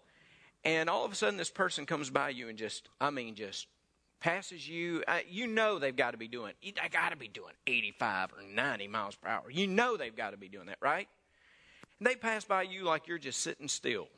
and 0.67 0.91
all 0.91 1.05
of 1.05 1.13
a 1.13 1.15
sudden 1.15 1.37
this 1.37 1.49
person 1.49 1.87
comes 1.87 2.11
by 2.11 2.29
you 2.31 2.49
and 2.49 2.59
just 2.59 2.89
I 3.01 3.11
mean 3.11 3.37
just 3.37 3.69
passes 4.19 4.69
you. 4.69 5.05
Uh, 5.07 5.21
you 5.31 5.47
know 5.47 5.79
they've 5.79 5.95
got 5.95 6.11
to 6.11 6.17
be 6.17 6.27
doing. 6.27 6.53
They 6.61 6.89
got 6.91 7.11
to 7.11 7.17
be 7.17 7.29
doing 7.29 7.53
85 7.69 8.33
or 8.33 8.43
90 8.53 8.89
miles 8.89 9.15
per 9.15 9.29
hour. 9.29 9.45
You 9.49 9.69
know 9.69 9.97
they've 9.97 10.15
got 10.15 10.31
to 10.31 10.37
be 10.37 10.49
doing 10.49 10.67
that, 10.67 10.79
right? 10.81 11.07
And 12.01 12.07
they 12.07 12.17
pass 12.17 12.45
by 12.45 12.63
you 12.63 12.83
like 12.83 13.07
you're 13.07 13.17
just 13.17 13.41
sitting 13.41 13.69
still. 13.69 14.09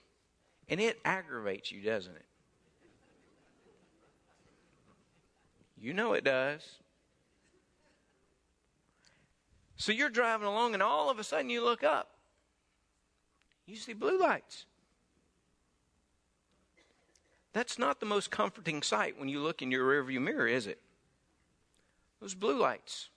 And 0.71 0.81
it 0.81 0.99
aggravates 1.05 1.71
you, 1.71 1.83
doesn't 1.83 2.17
it? 2.17 2.25
You 5.77 5.93
know 5.93 6.15
it 6.15 6.25
does. 6.25 6.63
So 9.77 9.93
you're 9.93 10.11
driving 10.11 10.49
along, 10.49 10.75
and 10.75 10.83
all 10.83 11.09
of 11.09 11.19
a 11.19 11.25
sudden 11.25 11.51
you 11.51 11.63
look 11.63 11.85
up. 11.85 12.09
You 13.67 13.77
see 13.77 13.93
blue 13.93 14.19
lights. 14.19 14.65
That's 17.59 17.77
not 17.77 17.99
the 17.99 18.07
most 18.07 18.31
comforting 18.31 18.83
sight 18.83 19.19
when 19.19 19.29
you 19.29 19.41
look 19.41 19.63
in 19.63 19.73
your 19.73 19.85
rearview 19.85 20.21
mirror, 20.21 20.47
is 20.47 20.69
it? 20.69 20.79
Those 22.21 22.33
blue 22.33 22.57
lights. 22.57 23.09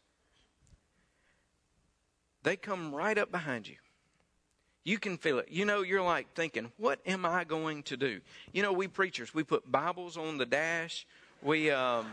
They 2.42 2.56
come 2.56 2.92
right 2.92 3.20
up 3.20 3.32
behind 3.32 3.68
you. 3.68 3.76
You 4.84 4.98
can 4.98 5.20
feel 5.20 5.38
it. 5.38 5.50
You 5.52 5.66
know, 5.66 5.84
you're 5.84 6.02
like 6.02 6.34
thinking, 6.34 6.72
what 6.78 7.00
am 7.06 7.24
I 7.24 7.44
going 7.44 7.84
to 7.84 7.98
do? 7.98 8.20
You 8.52 8.64
know, 8.64 8.74
we 8.74 8.88
preachers, 8.88 9.32
we 9.32 9.44
put 9.44 9.72
Bibles 9.72 10.18
on 10.18 10.40
the 10.40 10.48
dash. 10.48 11.06
We, 11.44 11.70
um, 11.70 12.08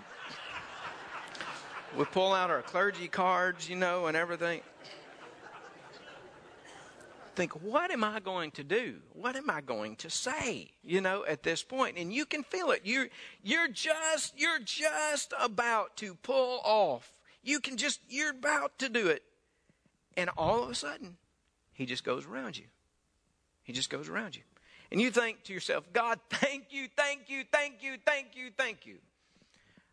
we 1.96 2.04
pull 2.04 2.34
out 2.34 2.50
our 2.50 2.60
clergy 2.60 3.08
cards, 3.08 3.70
you 3.70 3.76
know, 3.76 4.06
and 4.06 4.14
everything. 4.18 4.60
Think, 7.38 7.52
what 7.62 7.92
am 7.92 8.02
I 8.02 8.18
going 8.18 8.50
to 8.50 8.64
do? 8.64 8.96
What 9.12 9.36
am 9.36 9.48
I 9.48 9.60
going 9.60 9.94
to 9.98 10.10
say? 10.10 10.72
You 10.82 11.00
know, 11.00 11.24
at 11.24 11.44
this 11.44 11.62
point, 11.62 11.96
and 11.96 12.12
you 12.12 12.26
can 12.26 12.42
feel 12.42 12.72
it. 12.72 12.80
You, 12.82 13.10
you're 13.44 13.68
just, 13.68 14.34
you're 14.36 14.58
just 14.58 15.32
about 15.40 15.96
to 15.98 16.16
pull 16.16 16.60
off. 16.64 17.12
You 17.44 17.60
can 17.60 17.76
just, 17.76 18.00
you're 18.08 18.32
about 18.32 18.76
to 18.80 18.88
do 18.88 19.06
it, 19.06 19.22
and 20.16 20.30
all 20.36 20.64
of 20.64 20.70
a 20.70 20.74
sudden, 20.74 21.16
he 21.72 21.86
just 21.86 22.02
goes 22.02 22.26
around 22.26 22.58
you. 22.58 22.64
He 23.62 23.72
just 23.72 23.88
goes 23.88 24.08
around 24.08 24.34
you. 24.34 24.42
And 24.90 25.00
you 25.00 25.12
think 25.12 25.44
to 25.44 25.52
yourself, 25.52 25.84
God, 25.92 26.18
thank 26.30 26.64
you, 26.70 26.88
thank 26.96 27.30
you, 27.30 27.44
thank 27.52 27.84
you, 27.84 27.98
thank 28.04 28.34
you, 28.34 28.50
thank 28.58 28.84
you. 28.84 28.96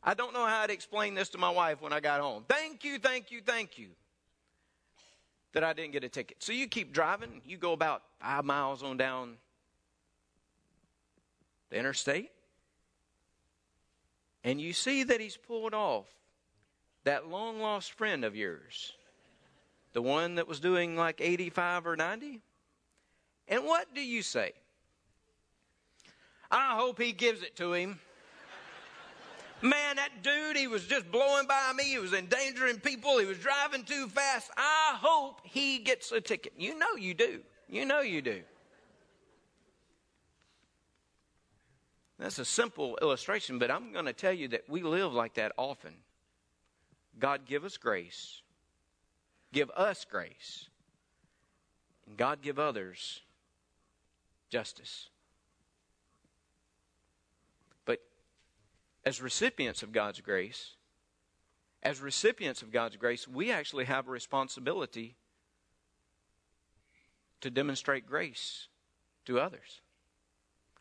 I 0.01 0.15
don't 0.15 0.33
know 0.33 0.47
how 0.47 0.65
to 0.65 0.73
explain 0.73 1.13
this 1.13 1.29
to 1.29 1.37
my 1.37 1.51
wife 1.51 1.79
when 1.79 1.93
I 1.93 1.99
got 1.99 2.21
home. 2.21 2.43
Thank 2.49 2.83
you, 2.83 2.97
thank 2.97 3.29
you, 3.29 3.41
thank 3.45 3.77
you 3.77 3.89
that 5.55 5.63
I 5.63 5.71
didn't 5.71 5.93
get 5.93 6.03
a 6.03 6.09
ticket. 6.09 6.43
So 6.43 6.51
you 6.51 6.67
keep 6.67 6.91
driving. 6.91 7.41
You 7.45 7.57
go 7.57 7.71
about 7.71 8.03
five 8.19 8.43
miles 8.43 8.83
on 8.83 8.97
down 8.97 9.37
the 11.69 11.77
interstate. 11.77 12.29
And 14.43 14.59
you 14.59 14.73
see 14.73 15.03
that 15.03 15.21
he's 15.21 15.37
pulled 15.37 15.73
off 15.73 16.07
that 17.05 17.29
long 17.29 17.61
lost 17.61 17.93
friend 17.93 18.25
of 18.25 18.35
yours 18.35 18.93
the 19.93 20.01
one 20.01 20.35
that 20.35 20.45
was 20.45 20.59
doing 20.59 20.97
like 20.97 21.21
85 21.21 21.87
or 21.87 21.95
90? 21.95 22.41
And 23.47 23.63
what 23.63 23.95
do 23.95 24.01
you 24.01 24.23
say? 24.23 24.51
I 26.51 26.75
hope 26.75 27.01
he 27.01 27.13
gives 27.13 27.43
it 27.43 27.55
to 27.55 27.71
him. 27.71 27.99
Man, 29.61 29.95
that 29.95 30.21
dude, 30.21 30.57
he 30.57 30.67
was 30.67 30.85
just 30.85 31.11
blowing 31.11 31.47
by 31.47 31.71
me. 31.75 31.85
He 31.85 31.97
was 31.97 32.13
endangering 32.13 32.79
people. 32.79 33.17
He 33.17 33.25
was 33.25 33.37
driving 33.37 33.83
too 33.83 34.07
fast. 34.07 34.51
I 34.57 34.97
hope 34.99 35.41
he 35.43 35.79
gets 35.79 36.11
a 36.11 36.21
ticket. 36.21 36.53
You 36.57 36.77
know 36.77 36.95
you 36.97 37.13
do. 37.13 37.39
You 37.67 37.85
know 37.85 38.01
you 38.01 38.21
do. 38.21 38.41
That's 42.19 42.39
a 42.39 42.45
simple 42.45 42.97
illustration, 43.01 43.59
but 43.59 43.71
I'm 43.71 43.91
going 43.91 44.05
to 44.05 44.13
tell 44.13 44.31
you 44.31 44.47
that 44.49 44.69
we 44.69 44.83
live 44.83 45.13
like 45.13 45.33
that 45.33 45.51
often. 45.57 45.93
God 47.19 47.45
give 47.45 47.65
us 47.65 47.77
grace 47.77 48.41
give 49.55 49.71
us 49.71 50.03
grace, 50.03 50.67
and 52.05 52.17
God 52.17 52.41
give 52.41 52.59
others 52.59 53.21
justice. 54.49 55.07
But 57.85 58.01
as 59.05 59.21
recipients 59.21 59.83
of 59.83 59.91
God's 59.91 60.21
grace, 60.21 60.71
as 61.83 62.01
recipients 62.01 62.61
of 62.61 62.71
God's 62.71 62.97
grace, 62.97 63.27
we 63.27 63.51
actually 63.51 63.85
have 63.85 64.07
a 64.07 64.11
responsibility 64.11 65.15
to 67.41 67.51
demonstrate 67.51 68.07
grace 68.07 68.67
to 69.25 69.39
others. 69.39 69.81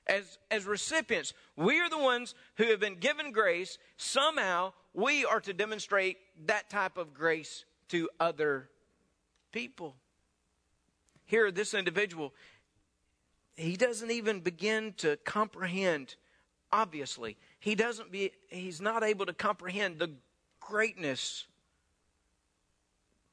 As, 0.06 0.38
as 0.50 0.66
recipients, 0.66 1.32
we 1.56 1.78
are 1.80 1.90
the 1.90 1.98
ones 1.98 2.34
who 2.56 2.64
have 2.64 2.80
been 2.80 2.96
given 2.96 3.32
grace. 3.32 3.78
Somehow, 3.96 4.72
we 4.94 5.24
are 5.24 5.40
to 5.40 5.52
demonstrate 5.52 6.18
that 6.46 6.70
type 6.70 6.96
of 6.96 7.14
grace 7.14 7.64
to 7.88 8.08
other 8.20 8.68
people. 9.52 9.94
Here, 11.26 11.50
this 11.50 11.74
individual, 11.74 12.34
he 13.56 13.76
doesn't 13.76 14.10
even 14.10 14.40
begin 14.40 14.94
to 14.98 15.16
comprehend, 15.24 16.16
obviously. 16.72 17.36
He 17.64 17.74
doesn't 17.74 18.12
be, 18.12 18.30
he's 18.48 18.82
not 18.82 19.02
able 19.02 19.24
to 19.24 19.32
comprehend 19.32 19.98
the 19.98 20.10
greatness 20.60 21.46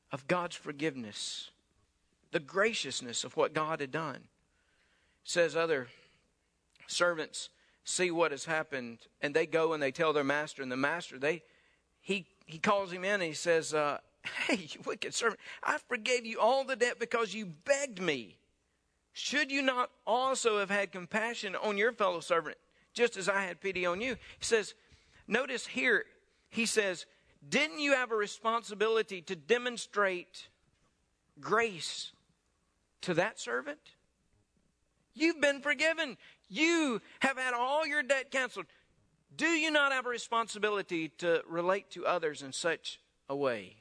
of 0.10 0.26
God's 0.26 0.56
forgiveness, 0.56 1.50
the 2.32 2.40
graciousness 2.40 3.26
of 3.26 3.36
what 3.36 3.54
God 3.54 3.82
had 3.82 3.92
done. 3.92 4.22
Says 5.26 5.58
other 5.58 5.90
servants 6.88 7.50
see 7.84 8.10
what 8.10 8.32
has 8.32 8.46
happened 8.46 9.00
and 9.20 9.34
they 9.36 9.46
go 9.46 9.74
and 9.74 9.84
they 9.84 9.92
tell 9.92 10.14
their 10.14 10.24
master 10.24 10.62
and 10.62 10.72
the 10.72 10.78
master 10.78 11.20
they 11.20 11.44
he 12.00 12.26
he 12.46 12.58
calls 12.58 12.90
him 12.90 13.04
in 13.04 13.16
and 13.16 13.24
he 13.24 13.34
says 13.34 13.74
uh, 13.74 13.98
Hey, 14.48 14.56
you 14.56 14.80
wicked 14.86 15.14
servant, 15.14 15.42
I 15.62 15.78
forgave 15.90 16.26
you 16.26 16.40
all 16.40 16.64
the 16.64 16.78
debt 16.78 17.00
because 17.00 17.34
you 17.34 17.48
begged 17.66 18.02
me. 18.02 18.38
Should 19.12 19.52
you 19.52 19.62
not 19.62 19.90
also 20.08 20.60
have 20.60 20.70
had 20.70 20.94
compassion 20.94 21.54
on 21.54 21.78
your 21.78 21.92
fellow 21.92 22.22
servant, 22.22 22.56
just 22.94 23.18
as 23.18 23.30
I 23.30 23.42
had 23.42 23.62
pity 23.62 23.86
on 23.86 24.02
you? 24.02 24.16
He 24.40 24.46
says, 24.46 24.74
notice 25.28 25.68
here, 25.68 26.06
he 26.50 26.66
says, 26.66 27.06
didn't 27.48 27.80
you 27.80 27.94
have 27.94 28.12
a 28.12 28.16
responsibility 28.16 29.22
to 29.24 29.36
demonstrate 29.36 30.48
grace 31.40 32.12
to 33.02 33.14
that 33.16 33.40
servant? 33.40 33.80
You've 35.14 35.42
been 35.42 35.62
forgiven. 35.62 36.18
You 36.50 37.02
have 37.20 37.38
had 37.38 37.54
all 37.54 37.86
your 37.86 38.04
debt 38.04 38.32
canceled. 38.32 38.68
Do 39.36 39.48
you 39.48 39.72
not 39.72 39.92
have 39.92 40.06
a 40.06 40.10
responsibility 40.10 41.10
to 41.20 41.42
relate 41.48 41.90
to 41.92 42.06
others 42.06 42.42
in 42.42 42.54
such 42.54 43.00
a 43.30 43.36
way? 43.36 43.78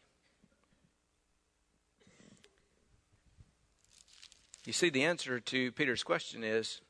You 4.64 4.72
see, 4.72 4.90
the 4.90 5.04
answer 5.04 5.40
to 5.40 5.72
Peter's 5.72 6.02
question 6.02 6.44
is 6.44 6.80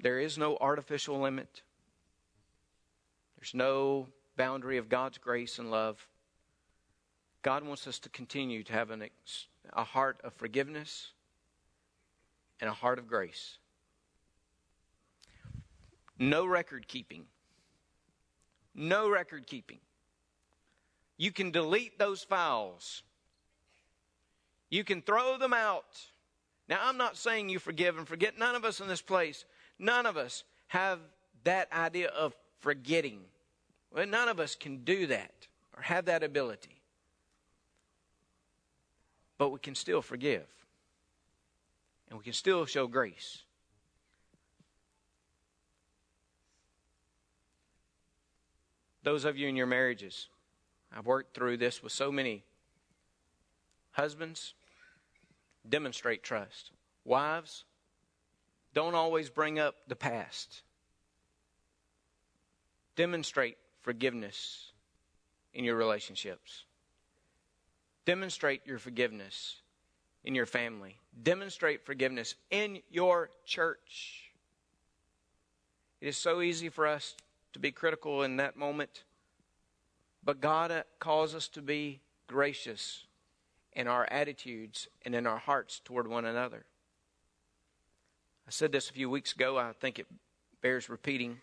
there 0.00 0.18
is 0.18 0.38
no 0.38 0.56
artificial 0.60 1.20
limit, 1.20 1.62
there's 3.38 3.54
no 3.54 4.08
boundary 4.36 4.78
of 4.78 4.88
God's 4.88 5.18
grace 5.18 5.58
and 5.58 5.70
love. 5.70 6.06
God 7.42 7.64
wants 7.64 7.86
us 7.86 7.98
to 8.00 8.08
continue 8.08 8.64
to 8.64 8.72
have 8.72 8.90
an, 8.90 9.04
a 9.72 9.84
heart 9.84 10.20
of 10.24 10.32
forgiveness 10.34 11.12
and 12.60 12.68
a 12.68 12.72
heart 12.72 12.98
of 12.98 13.06
grace. 13.06 13.58
No 16.18 16.44
record 16.46 16.88
keeping. 16.88 17.26
No 18.74 19.08
record 19.08 19.46
keeping. 19.46 19.78
You 21.16 21.30
can 21.30 21.52
delete 21.52 21.98
those 21.98 22.24
files 22.24 23.02
you 24.70 24.84
can 24.84 25.02
throw 25.02 25.38
them 25.38 25.52
out. 25.52 25.98
Now, 26.68 26.80
I'm 26.82 26.98
not 26.98 27.16
saying 27.16 27.48
you 27.48 27.58
forgive 27.58 27.96
and 27.96 28.06
forget. 28.06 28.38
None 28.38 28.54
of 28.54 28.64
us 28.64 28.80
in 28.80 28.88
this 28.88 29.00
place, 29.00 29.44
none 29.78 30.06
of 30.06 30.16
us 30.16 30.44
have 30.68 30.98
that 31.44 31.72
idea 31.72 32.08
of 32.08 32.34
forgetting. 32.60 33.20
Well, 33.92 34.06
none 34.06 34.28
of 34.28 34.40
us 34.40 34.54
can 34.54 34.84
do 34.84 35.06
that 35.06 35.46
or 35.76 35.82
have 35.82 36.06
that 36.06 36.22
ability. 36.22 36.80
But 39.38 39.50
we 39.50 39.58
can 39.58 39.74
still 39.74 40.02
forgive. 40.02 40.46
And 42.08 42.18
we 42.18 42.24
can 42.24 42.32
still 42.32 42.66
show 42.66 42.86
grace. 42.86 43.42
Those 49.02 49.24
of 49.24 49.38
you 49.38 49.48
in 49.48 49.56
your 49.56 49.66
marriages, 49.66 50.28
I've 50.94 51.06
worked 51.06 51.34
through 51.34 51.58
this 51.58 51.82
with 51.82 51.92
so 51.92 52.10
many 52.10 52.44
husbands. 53.92 54.54
Demonstrate 55.68 56.22
trust. 56.22 56.72
Wives, 57.04 57.64
don't 58.74 58.94
always 58.94 59.30
bring 59.30 59.58
up 59.58 59.74
the 59.88 59.96
past. 59.96 60.62
Demonstrate 62.96 63.56
forgiveness 63.82 64.72
in 65.54 65.64
your 65.64 65.76
relationships. 65.76 66.64
Demonstrate 68.04 68.66
your 68.66 68.78
forgiveness 68.78 69.56
in 70.24 70.34
your 70.34 70.46
family. 70.46 70.96
Demonstrate 71.22 71.84
forgiveness 71.84 72.34
in 72.50 72.80
your 72.90 73.30
church. 73.44 74.30
It 76.00 76.08
is 76.08 76.16
so 76.16 76.40
easy 76.40 76.68
for 76.68 76.86
us 76.86 77.14
to 77.52 77.58
be 77.58 77.72
critical 77.72 78.22
in 78.22 78.36
that 78.36 78.56
moment, 78.56 79.04
but 80.24 80.40
God 80.40 80.70
uh, 80.70 80.82
calls 81.00 81.34
us 81.34 81.48
to 81.48 81.62
be 81.62 82.00
gracious 82.26 83.06
in 83.72 83.88
our 83.88 84.06
attitudes 84.10 84.88
and 85.04 85.14
in 85.14 85.26
our 85.26 85.38
hearts 85.38 85.80
toward 85.84 86.06
one 86.06 86.24
another. 86.24 86.64
I 88.48 88.50
said 88.50 88.72
this 88.72 88.88
a 88.88 88.94
few 88.94 89.10
weeks 89.10 89.34
ago. 89.34 89.58
I 89.58 89.72
think 89.78 89.98
it 89.98 90.06
bears 90.62 90.88
repeating. 90.88 91.36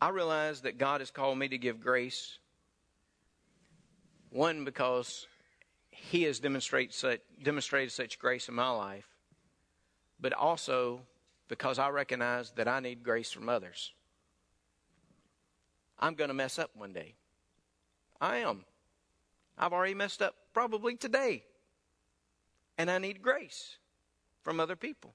I 0.00 0.08
realize 0.08 0.62
that 0.62 0.78
God 0.78 1.00
has 1.00 1.12
called 1.12 1.38
me 1.38 1.46
to 1.46 1.56
give 1.56 1.78
grace. 1.78 2.40
One, 4.30 4.64
because 4.64 5.28
He 5.90 6.24
has 6.24 6.40
demonstrated 6.40 6.92
such, 6.92 7.20
demonstrated 7.40 7.92
such 7.92 8.18
grace 8.18 8.48
in 8.48 8.54
my 8.56 8.70
life, 8.70 9.06
but 10.18 10.32
also 10.32 11.02
because 11.46 11.78
I 11.78 11.90
recognize 11.90 12.50
that 12.56 12.66
I 12.66 12.80
need 12.80 13.04
grace 13.04 13.30
from 13.30 13.48
others. 13.48 13.92
I'm 16.00 16.14
going 16.14 16.28
to 16.28 16.34
mess 16.34 16.58
up 16.58 16.70
one 16.74 16.92
day. 16.92 17.14
I 18.20 18.38
am. 18.38 18.64
I've 19.56 19.72
already 19.72 19.94
messed 19.94 20.20
up 20.20 20.34
probably 20.52 20.96
today. 20.96 21.44
And 22.76 22.90
I 22.90 22.98
need 22.98 23.22
grace 23.22 23.76
from 24.44 24.60
other 24.60 24.76
people. 24.76 25.14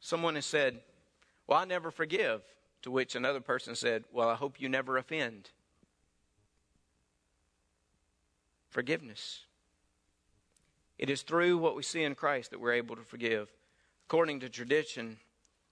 Someone 0.00 0.36
has 0.36 0.46
said, 0.46 0.80
Well, 1.46 1.58
I 1.58 1.64
never 1.66 1.90
forgive. 1.90 2.42
To 2.82 2.90
which 2.90 3.16
another 3.16 3.40
person 3.40 3.74
said, 3.74 4.04
Well, 4.12 4.28
I 4.28 4.34
hope 4.34 4.60
you 4.60 4.68
never 4.68 4.96
offend. 4.96 5.50
Forgiveness. 8.68 9.46
It 10.98 11.10
is 11.10 11.22
through 11.22 11.58
what 11.58 11.76
we 11.76 11.82
see 11.82 12.04
in 12.04 12.14
Christ 12.14 12.50
that 12.50 12.60
we're 12.60 12.74
able 12.74 12.96
to 12.96 13.02
forgive. 13.02 13.48
According 14.06 14.40
to 14.40 14.48
tradition, 14.48 15.18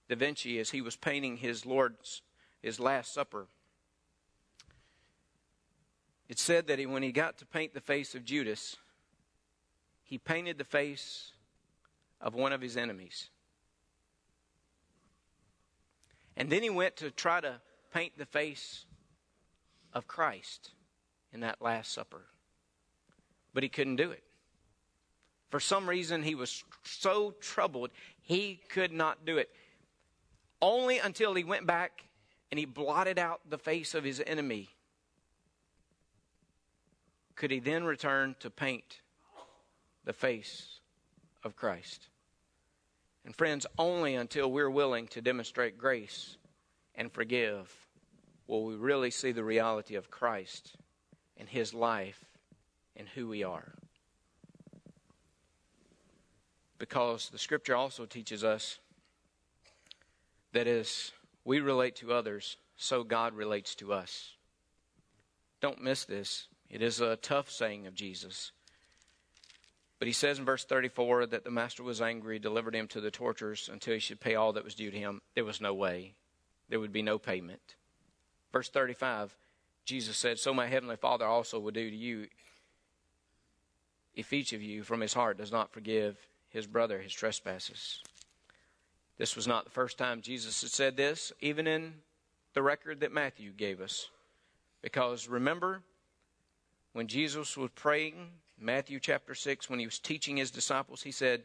Da 0.09 0.15
Vinci, 0.15 0.59
as 0.59 0.71
he 0.71 0.81
was 0.81 0.95
painting 0.95 1.37
his 1.37 1.65
Lord's, 1.65 2.21
his 2.61 2.79
Last 2.79 3.13
Supper, 3.13 3.45
it 6.27 6.39
said 6.39 6.67
that 6.67 6.79
he, 6.79 6.85
when 6.87 7.03
he 7.03 7.11
got 7.11 7.37
to 7.37 7.45
paint 7.45 7.73
the 7.73 7.81
face 7.81 8.15
of 8.15 8.25
Judas, 8.25 8.77
he 10.03 10.17
painted 10.17 10.57
the 10.57 10.63
face 10.63 11.32
of 12.23 12.33
one 12.33 12.53
of 12.53 12.61
his 12.61 12.77
enemies. 12.77 13.29
And 16.35 16.49
then 16.49 16.63
he 16.63 16.69
went 16.69 16.95
to 16.97 17.11
try 17.11 17.41
to 17.41 17.59
paint 17.93 18.13
the 18.17 18.25
face 18.25 18.85
of 19.93 20.07
Christ 20.07 20.71
in 21.31 21.41
that 21.41 21.61
Last 21.61 21.91
Supper. 21.91 22.23
But 23.53 23.61
he 23.61 23.69
couldn't 23.69 23.97
do 23.97 24.09
it. 24.09 24.23
For 25.51 25.59
some 25.59 25.87
reason, 25.87 26.23
he 26.23 26.33
was 26.33 26.63
so 26.83 27.35
troubled, 27.39 27.91
he 28.21 28.59
could 28.69 28.91
not 28.91 29.25
do 29.25 29.37
it. 29.37 29.51
Only 30.61 30.97
until 30.97 31.35
he 31.35 31.43
went 31.43 31.67
back 31.67 32.05
and 32.49 32.57
he 32.57 32.65
blotted 32.65 33.19
out 33.19 33.41
the 33.47 33.59
face 33.59 33.93
of 33.93 34.03
his 34.03 34.23
enemy 34.25 34.69
could 37.35 37.51
he 37.51 37.59
then 37.59 37.83
return 37.83 38.35
to 38.39 38.49
paint 38.49 39.01
the 40.05 40.13
face 40.13 40.79
of 41.43 41.55
Christ. 41.55 42.07
And 43.25 43.35
friends, 43.35 43.65
only 43.77 44.15
until 44.15 44.51
we're 44.51 44.69
willing 44.69 45.07
to 45.07 45.21
demonstrate 45.21 45.77
grace 45.77 46.37
and 46.95 47.11
forgive 47.11 47.73
will 48.47 48.65
we 48.65 48.75
really 48.75 49.11
see 49.11 49.31
the 49.31 49.43
reality 49.43 49.95
of 49.95 50.11
Christ 50.11 50.75
and 51.37 51.47
his 51.47 51.73
life 51.73 52.25
and 52.95 53.07
who 53.07 53.27
we 53.27 53.43
are. 53.43 53.73
Because 56.77 57.29
the 57.29 57.37
scripture 57.37 57.75
also 57.75 58.05
teaches 58.05 58.43
us 58.43 58.79
that 60.51 60.67
as 60.67 61.11
we 61.45 61.61
relate 61.61 61.95
to 61.97 62.13
others, 62.13 62.57
so 62.75 63.03
God 63.03 63.33
relates 63.33 63.75
to 63.75 63.93
us. 63.93 64.33
Don't 65.61 65.81
miss 65.81 66.03
this. 66.03 66.47
It 66.69 66.81
is 66.81 66.99
a 66.99 67.15
tough 67.15 67.49
saying 67.49 67.87
of 67.87 67.95
Jesus. 67.95 68.51
But 70.03 70.07
he 70.07 70.11
says 70.11 70.37
in 70.37 70.43
verse 70.43 70.65
34 70.65 71.27
that 71.27 71.45
the 71.45 71.49
master 71.49 71.81
was 71.81 72.01
angry, 72.01 72.37
delivered 72.37 72.75
him 72.75 72.89
to 72.89 72.99
the 72.99 73.09
torturers 73.09 73.69
until 73.71 73.93
he 73.93 74.01
should 74.01 74.19
pay 74.19 74.35
all 74.35 74.51
that 74.51 74.65
was 74.65 74.75
due 74.75 74.91
to 74.91 74.97
him. 74.97 75.21
There 75.33 75.45
was 75.45 75.61
no 75.61 75.73
way. 75.73 76.15
There 76.67 76.81
would 76.81 76.91
be 76.91 77.01
no 77.01 77.17
payment. 77.17 77.75
Verse 78.51 78.67
35, 78.67 79.33
Jesus 79.85 80.17
said, 80.17 80.39
So 80.39 80.53
my 80.53 80.67
heavenly 80.67 80.97
Father 80.97 81.25
also 81.25 81.57
will 81.57 81.71
do 81.71 81.89
to 81.89 81.95
you 81.95 82.27
if 84.13 84.33
each 84.33 84.51
of 84.51 84.61
you 84.61 84.83
from 84.83 84.99
his 84.99 85.13
heart 85.13 85.37
does 85.37 85.53
not 85.53 85.71
forgive 85.71 86.17
his 86.49 86.67
brother 86.67 86.99
his 86.99 87.13
trespasses. 87.13 88.03
This 89.17 89.37
was 89.37 89.47
not 89.47 89.63
the 89.63 89.71
first 89.71 89.97
time 89.97 90.19
Jesus 90.19 90.59
had 90.59 90.71
said 90.71 90.97
this, 90.97 91.31
even 91.39 91.65
in 91.65 91.93
the 92.53 92.61
record 92.61 92.99
that 92.99 93.13
Matthew 93.13 93.53
gave 93.53 93.79
us. 93.79 94.09
Because 94.81 95.29
remember, 95.29 95.81
when 96.91 97.07
Jesus 97.07 97.55
was 97.55 97.71
praying 97.73 98.31
Matthew 98.59 98.99
chapter 98.99 99.35
6, 99.35 99.69
when 99.69 99.79
he 99.79 99.85
was 99.85 99.99
teaching 99.99 100.37
his 100.37 100.51
disciples, 100.51 101.01
he 101.01 101.11
said, 101.11 101.43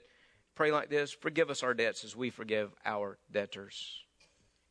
Pray 0.54 0.72
like 0.72 0.90
this 0.90 1.12
Forgive 1.12 1.50
us 1.50 1.62
our 1.62 1.74
debts 1.74 2.04
as 2.04 2.16
we 2.16 2.30
forgive 2.30 2.72
our 2.84 3.18
debtors. 3.30 4.04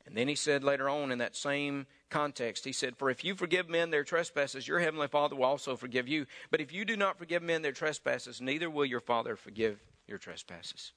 And 0.06 0.15
then 0.15 0.28
he 0.30 0.36
said 0.36 0.63
later 0.63 0.88
on 0.88 1.12
in 1.12 1.17
that 1.17 1.36
same 1.36 1.86
context, 2.10 2.63
he 2.63 2.71
said, 2.71 2.95
For 2.95 3.10
if 3.10 3.26
you 3.26 3.36
forgive 3.36 3.67
men 3.67 3.89
their 3.89 4.06
trespasses, 4.06 4.67
your 4.67 4.80
heavenly 4.80 5.08
Father 5.08 5.36
will 5.36 5.43
also 5.43 5.76
forgive 5.76 6.08
you. 6.08 6.26
But 6.50 6.62
if 6.62 6.71
you 6.71 6.86
do 6.86 6.95
not 6.95 7.17
forgive 7.17 7.43
men 7.43 7.62
their 7.62 7.73
trespasses, 7.73 8.39
neither 8.39 8.69
will 8.69 8.86
your 8.86 9.02
Father 9.02 9.36
forgive 9.36 9.80
your 10.08 10.17
trespasses. 10.17 10.93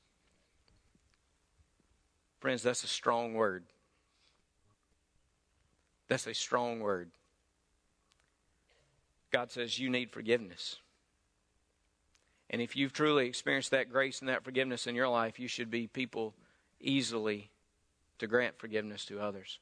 Friends, 2.40 2.62
that's 2.62 2.85
a 2.85 2.88
strong 2.88 3.35
word. 3.35 3.64
That's 6.09 6.26
a 6.26 6.35
strong 6.35 6.81
word. 6.81 7.11
God 9.33 9.50
says 9.50 9.79
you 9.79 9.90
need 9.90 10.11
forgiveness. 10.11 10.79
And 12.50 12.60
if 12.60 12.74
you've 12.74 12.92
truly 12.92 13.26
experienced 13.26 13.70
that 13.70 13.90
grace 13.90 14.20
and 14.20 14.28
that 14.28 14.44
forgiveness 14.44 14.88
in 14.88 14.96
your 14.96 15.08
life, 15.08 15.38
you 15.38 15.46
should 15.46 15.70
be 15.70 15.86
people 15.86 16.34
easily 16.80 17.50
to 18.18 18.26
grant 18.26 18.58
forgiveness 18.58 19.04
to 19.06 19.20
others. 19.20 19.60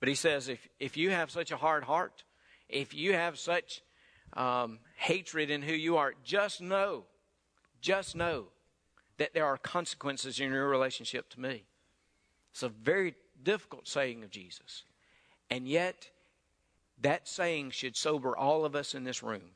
But 0.00 0.08
he 0.08 0.14
says, 0.14 0.48
if, 0.48 0.66
if 0.78 0.96
you 0.96 1.10
have 1.10 1.30
such 1.30 1.52
a 1.52 1.58
hard 1.58 1.84
heart, 1.84 2.24
if 2.70 2.94
you 2.94 3.12
have 3.12 3.38
such 3.38 3.82
um, 4.32 4.78
hatred 4.96 5.50
in 5.50 5.60
who 5.60 5.74
you 5.74 5.98
are, 5.98 6.14
just 6.24 6.62
know, 6.62 7.04
just 7.82 8.16
know 8.16 8.46
that 9.18 9.34
there 9.34 9.44
are 9.44 9.58
consequences 9.58 10.40
in 10.40 10.50
your 10.50 10.68
relationship 10.68 11.28
to 11.28 11.40
me. 11.40 11.64
It's 12.52 12.62
a 12.62 12.70
very 12.70 13.16
difficult 13.42 13.86
saying 13.86 14.24
of 14.24 14.30
Jesus. 14.30 14.84
And 15.50 15.68
yet, 15.68 16.08
that 17.02 17.28
saying 17.28 17.72
should 17.72 17.96
sober 17.96 18.34
all 18.34 18.64
of 18.64 18.74
us 18.74 18.94
in 18.94 19.04
this 19.04 19.22
room 19.22 19.50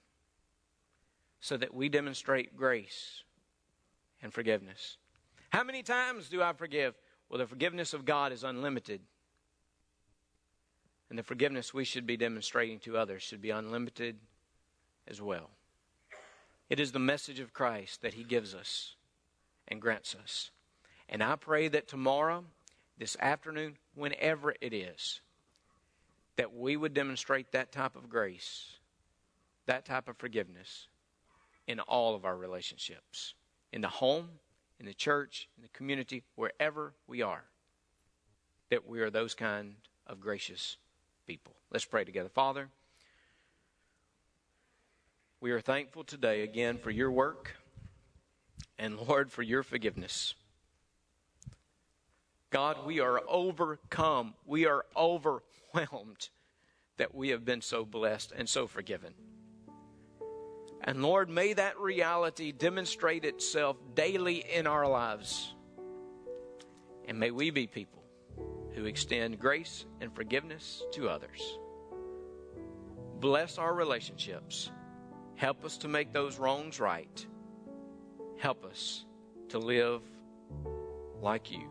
so 1.44 1.58
that 1.58 1.74
we 1.74 1.90
demonstrate 1.90 2.56
grace 2.56 3.22
and 4.22 4.32
forgiveness. 4.32 4.96
How 5.50 5.62
many 5.62 5.82
times 5.82 6.30
do 6.30 6.42
I 6.42 6.54
forgive? 6.54 6.94
Well, 7.28 7.38
the 7.38 7.46
forgiveness 7.46 7.92
of 7.92 8.06
God 8.06 8.32
is 8.32 8.44
unlimited. 8.44 9.02
And 11.10 11.18
the 11.18 11.22
forgiveness 11.22 11.74
we 11.74 11.84
should 11.84 12.06
be 12.06 12.16
demonstrating 12.16 12.78
to 12.78 12.96
others 12.96 13.22
should 13.22 13.42
be 13.42 13.50
unlimited 13.50 14.16
as 15.06 15.20
well. 15.20 15.50
It 16.70 16.80
is 16.80 16.92
the 16.92 16.98
message 16.98 17.40
of 17.40 17.52
Christ 17.52 18.00
that 18.00 18.14
He 18.14 18.24
gives 18.24 18.54
us 18.54 18.94
and 19.68 19.82
grants 19.82 20.14
us. 20.14 20.50
And 21.10 21.22
I 21.22 21.36
pray 21.36 21.68
that 21.68 21.86
tomorrow, 21.86 22.46
this 22.96 23.18
afternoon, 23.20 23.76
whenever 23.94 24.54
it 24.62 24.72
is, 24.72 25.20
that 26.36 26.56
we 26.56 26.78
would 26.78 26.94
demonstrate 26.94 27.52
that 27.52 27.70
type 27.70 27.96
of 27.96 28.08
grace, 28.08 28.78
that 29.66 29.84
type 29.84 30.08
of 30.08 30.16
forgiveness 30.16 30.88
in 31.66 31.80
all 31.80 32.14
of 32.14 32.24
our 32.24 32.36
relationships 32.36 33.34
in 33.72 33.80
the 33.80 33.88
home, 33.88 34.28
in 34.78 34.86
the 34.86 34.94
church, 34.94 35.48
in 35.56 35.62
the 35.62 35.68
community, 35.70 36.22
wherever 36.36 36.92
we 37.08 37.22
are, 37.22 37.44
that 38.70 38.86
we 38.86 39.00
are 39.00 39.10
those 39.10 39.34
kind 39.34 39.74
of 40.06 40.20
gracious 40.20 40.76
people. 41.26 41.54
Let's 41.72 41.84
pray 41.84 42.04
together. 42.04 42.28
Father, 42.28 42.68
we 45.40 45.50
are 45.50 45.60
thankful 45.60 46.04
today 46.04 46.42
again 46.42 46.78
for 46.78 46.90
your 46.90 47.10
work 47.10 47.56
and, 48.78 48.96
Lord, 48.96 49.32
for 49.32 49.42
your 49.42 49.64
forgiveness. 49.64 50.34
God, 52.50 52.86
we 52.86 53.00
are 53.00 53.20
overcome. 53.26 54.34
We 54.46 54.66
are 54.66 54.86
overwhelmed 54.96 56.28
that 56.96 57.12
we 57.12 57.30
have 57.30 57.44
been 57.44 57.60
so 57.60 57.84
blessed 57.84 58.32
and 58.36 58.48
so 58.48 58.68
forgiven. 58.68 59.14
And 60.86 61.02
Lord, 61.02 61.30
may 61.30 61.54
that 61.54 61.78
reality 61.80 62.52
demonstrate 62.52 63.24
itself 63.24 63.76
daily 63.94 64.44
in 64.52 64.66
our 64.66 64.86
lives. 64.86 65.54
And 67.08 67.18
may 67.18 67.30
we 67.30 67.50
be 67.50 67.66
people 67.66 68.04
who 68.74 68.84
extend 68.84 69.38
grace 69.38 69.86
and 70.02 70.14
forgiveness 70.14 70.82
to 70.92 71.08
others. 71.08 71.58
Bless 73.18 73.56
our 73.56 73.72
relationships. 73.72 74.70
Help 75.36 75.64
us 75.64 75.78
to 75.78 75.88
make 75.88 76.12
those 76.12 76.38
wrongs 76.38 76.78
right. 76.78 77.26
Help 78.38 78.64
us 78.66 79.06
to 79.48 79.58
live 79.58 80.02
like 81.22 81.50
you. 81.50 81.66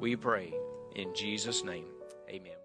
We 0.00 0.16
pray 0.16 0.52
in 0.96 1.14
Jesus' 1.14 1.62
name. 1.62 1.86
Amen. 2.28 2.59